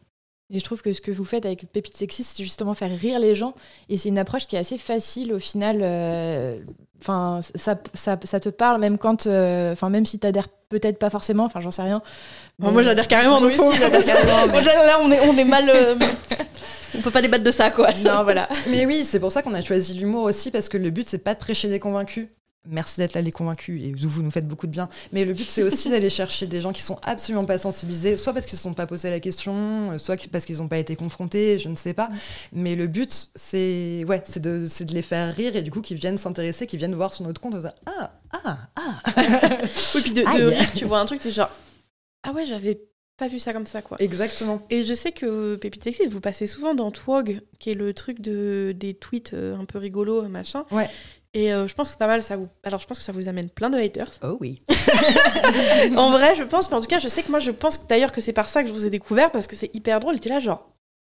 [0.51, 3.19] Et je trouve que ce que vous faites avec Pépite Sexiste, c'est justement faire rire
[3.19, 3.55] les gens.
[3.89, 5.79] Et c'est une approche qui est assez facile au final.
[5.83, 6.59] euh,
[7.01, 9.27] Enfin, ça, ça, ça te parle même quand.
[9.27, 11.45] euh, Enfin, même si t'adhères peut-être pas forcément.
[11.45, 12.03] Enfin, j'en sais rien.
[12.59, 13.41] Bon, moi, j'adhère carrément.
[13.41, 15.69] Donc aussi, j'adhère carrément, mais- Bon, là, là, on est, on est mal.
[15.71, 15.97] euh,
[16.97, 17.91] on peut pas débattre de ça, quoi.
[18.05, 18.49] Non, voilà.
[18.71, 21.19] Mais oui, c'est pour ça qu'on a choisi l'humour aussi, parce que le but, c'est
[21.19, 22.29] pas de prêcher des convaincus.
[22.67, 24.89] Merci d'être là, les convaincus, et vous, nous faites beaucoup de bien.
[25.13, 28.33] Mais le but, c'est aussi d'aller chercher des gens qui sont absolument pas sensibilisés, soit
[28.33, 30.97] parce qu'ils ne se sont pas posé la question, soit parce qu'ils n'ont pas été
[30.97, 32.09] confrontés, je ne sais pas.
[32.53, 35.81] Mais le but, c'est ouais, c'est de, c'est de les faire rire et du coup,
[35.81, 37.55] qu'ils viennent s'intéresser, qu'ils viennent voir sur notre compte,
[37.87, 39.03] ah, ah, ah.
[39.95, 41.51] Oui, puis de, rire, tu vois un truc, tu es genre.
[42.23, 42.81] Ah ouais, j'avais
[43.17, 43.97] pas vu ça comme ça, quoi.
[44.01, 44.63] Exactement.
[44.71, 48.75] Et je sais que Pépite vous passez souvent dans Twog, qui est le truc de,
[48.77, 50.65] des tweets euh, un peu rigolos, machin.
[50.71, 50.89] Ouais.
[51.37, 52.49] Et euh, je pense que c'est pas mal, ça vous...
[52.63, 54.11] Alors je pense que ça vous amène plein de haters.
[54.23, 54.63] Oh oui.
[55.97, 57.87] en vrai, je pense, mais en tout cas, je sais que moi, je pense que-
[57.89, 60.21] d'ailleurs que c'est par ça que je vous ai découvert, parce que c'est hyper drôle.
[60.21, 60.71] T'es là, genre,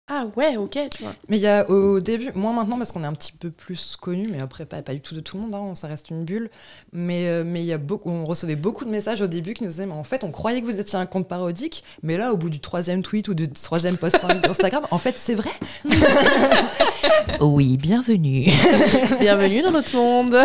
[0.09, 1.13] ah ouais, ok, tu vois.
[1.29, 3.95] Mais il y a au début, moins maintenant parce qu'on est un petit peu plus
[3.95, 6.25] connu, mais après pas, pas du tout de tout le monde, hein, ça reste une
[6.25, 6.49] bulle.
[6.91, 9.63] Mais euh, mais il y a beaucoup, on recevait beaucoup de messages au début qui
[9.63, 12.33] nous disaient, mais en fait, on croyait que vous étiez un compte parodique, mais là,
[12.33, 15.51] au bout du troisième tweet ou du troisième post Instagram, en fait, c'est vrai.
[17.39, 18.47] oui, bienvenue.
[19.21, 20.35] Bienvenue dans notre monde.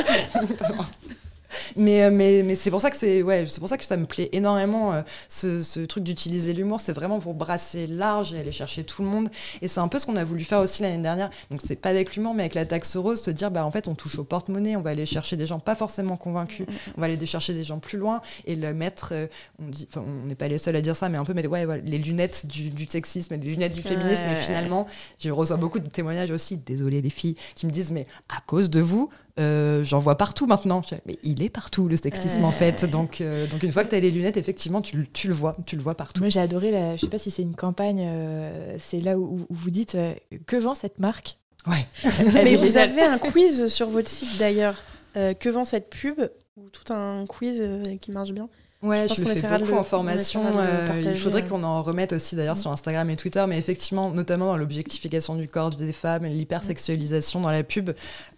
[1.77, 3.97] Mais, euh, mais, mais c'est pour ça que c'est ouais, c'est pour ça que ça
[3.97, 8.41] me plaît énormément euh, ce, ce truc d'utiliser l'humour, c'est vraiment pour brasser large et
[8.41, 9.29] aller chercher tout le monde.
[9.63, 11.31] Et c'est un peu ce qu'on a voulu faire aussi l'année dernière.
[11.51, 13.89] Donc c'est pas avec l'humour, mais avec la taxe rose, se dire bah en fait
[13.89, 17.07] on touche au porte-monnaie, on va aller chercher des gens pas forcément convaincus, on va
[17.07, 19.11] aller chercher des gens plus loin et le mettre.
[19.13, 19.27] euh,
[19.61, 21.49] on dit, enfin on n'est pas les seuls à dire ça, mais un peu mettre
[21.51, 24.25] ouais, ouais, les lunettes du, du sexisme, et les lunettes du féminisme.
[24.25, 24.33] Ouais.
[24.33, 24.87] Et finalement,
[25.19, 26.57] je reçois beaucoup de témoignages aussi.
[26.57, 29.11] Désolé les filles, qui me disent mais à cause de vous.
[29.39, 30.82] Euh, J'en vois partout maintenant.
[31.07, 32.84] Mais il est partout le sexisme en fait.
[32.84, 35.34] Donc, euh, donc une fois que tu as les lunettes, effectivement, tu, le- tu le
[35.34, 36.20] vois, tu le vois partout.
[36.20, 39.47] Moi, j'ai adoré, la, je sais pas si c'est une campagne, euh, c'est là où,
[39.49, 40.12] où vous dites euh,
[40.47, 41.39] que vend cette marque?
[41.66, 41.86] Ouais.
[42.32, 44.76] Mais vous avez un quiz sur votre site d'ailleurs.
[45.16, 46.20] Euh, que vend cette pub?
[46.57, 48.49] Ou tout un quiz euh, qui marche bien?
[48.81, 50.45] Ouais, pense je le qu'on fais beaucoup le- en on formation.
[50.51, 54.11] le euh, il faudrait qu'on en remette aussi d'ailleurs sur Instagram et Twitter, mais effectivement,
[54.12, 57.91] notamment dans l'objectification du corps des femmes et l'hypersexualisation dans la pub,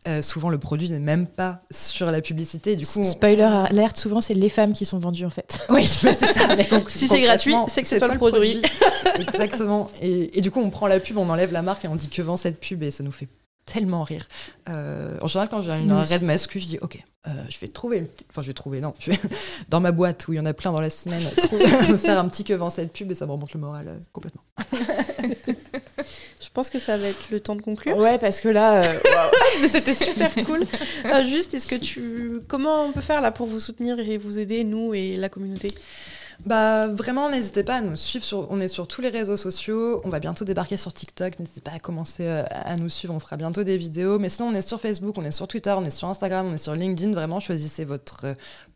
[0.08, 2.74] euh, souvent le produit n'est même pas sur la publicité.
[2.74, 5.58] Du coup, on- Spoiler alerte, souvent c'est les femmes qui sont vendues en fait.
[5.68, 6.54] Oui, c'est ça.
[6.56, 8.62] mais donc, Si c'est gratuit, c'est que c'est toi le toi produit.
[9.18, 9.90] Exactement.
[10.00, 12.08] Et, et du coup, on prend la pub, on enlève la marque et on dit
[12.08, 13.28] que vend cette pub et ça nous fait
[13.72, 14.26] tellement rire.
[14.68, 17.68] Euh, en général, quand j'ai une arrêt de masque, je dis ok, euh, je vais
[17.68, 19.18] trouver, une petite- enfin je vais trouver, non, je vais
[19.68, 22.18] dans ma boîte où il y en a plein dans la semaine, trouver, me faire
[22.18, 24.42] un petit que vend cette pub et ça me remonte le moral euh, complètement.
[26.40, 27.96] Je pense que ça va être le temps de conclure.
[27.96, 28.98] Ouais, parce que là, euh,
[29.68, 30.64] c'était super cool.
[31.28, 32.40] Juste, est-ce que tu.
[32.48, 35.68] Comment on peut faire là pour vous soutenir et vous aider, nous et la communauté?
[36.46, 38.24] Bah vraiment, n'hésitez pas à nous suivre.
[38.24, 40.00] Sur, on est sur tous les réseaux sociaux.
[40.04, 41.38] On va bientôt débarquer sur TikTok.
[41.38, 43.14] N'hésitez pas à commencer euh, à nous suivre.
[43.14, 44.18] On fera bientôt des vidéos.
[44.18, 46.54] Mais sinon, on est sur Facebook, on est sur Twitter, on est sur Instagram, on
[46.54, 47.12] est sur LinkedIn.
[47.12, 48.34] Vraiment, choisissez votre euh,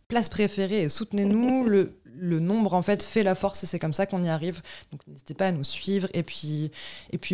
[0.08, 1.64] place préférée et soutenez-nous.
[1.64, 4.62] le, le nombre, en fait, fait la force et c'est comme ça qu'on y arrive.
[4.92, 6.08] Donc, n'hésitez pas à nous suivre.
[6.14, 6.70] Et puis,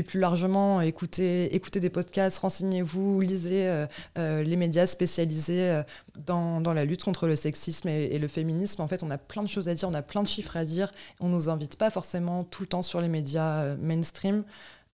[0.03, 3.87] plus largement, écoutez, écoutez des podcasts, renseignez-vous, lisez euh,
[4.19, 5.83] euh, les médias spécialisés euh,
[6.19, 8.83] dans, dans la lutte contre le sexisme et, le féminisme.
[8.83, 10.65] En fait, on a plein de choses à dire, on a plein de chiffres à
[10.65, 10.93] dire.
[11.21, 14.45] On nous invite pas forcément tout le temps sur les médias mainstream.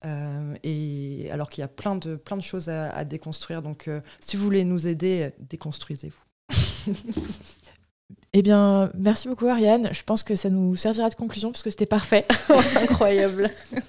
[0.03, 3.63] Alors qu'il y a plein de, choses à, déconstruire.
[3.63, 3.89] Donc,
[4.21, 6.25] si vous voulez nous aider, déconstruisez-vous.
[8.33, 9.89] eh bien, merci beaucoup Ariane.
[9.93, 12.27] Je pense que ça nous servira de conclusion parce que c'était parfait.
[12.83, 13.51] Incroyable.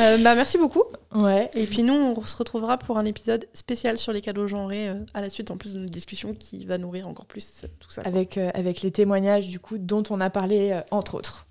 [0.00, 0.82] Euh, bah, merci beaucoup.
[1.14, 1.48] Ouais.
[1.54, 5.04] Et puis nous, on se retrouvera pour un épisode spécial sur les cadeaux genrés euh,
[5.14, 8.02] à la suite, en plus de notre discussion qui va nourrir encore plus tout ça.
[8.02, 11.46] Avec, euh, avec les témoignages du coup dont on a parlé euh, entre autres.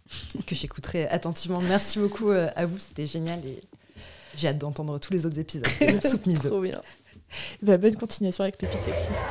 [0.45, 1.61] que j'écouterai attentivement.
[1.61, 3.61] Merci beaucoup euh, à vous, c'était génial et
[4.35, 5.65] j'ai hâte d'entendre tous les autres épisodes.
[5.79, 6.49] de Soupe miso.
[6.49, 6.81] Trop bien.
[7.61, 9.25] Bah, bonne continuation avec Pépite Sexiste.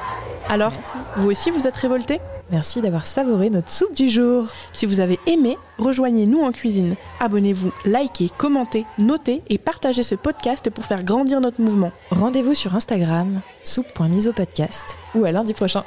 [0.48, 0.72] Alors,
[1.16, 2.20] vous aussi, vous êtes révoltés?
[2.50, 4.48] Merci d'avoir savouré notre soupe du jour.
[4.72, 6.96] Si vous avez aimé, rejoignez-nous en cuisine.
[7.20, 11.92] Abonnez-vous, likez, commentez, notez et partagez ce podcast pour faire grandir notre mouvement.
[12.10, 15.84] Rendez-vous sur Instagram, soupe.misopodcast ou à lundi prochain.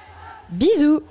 [0.50, 1.02] Bisous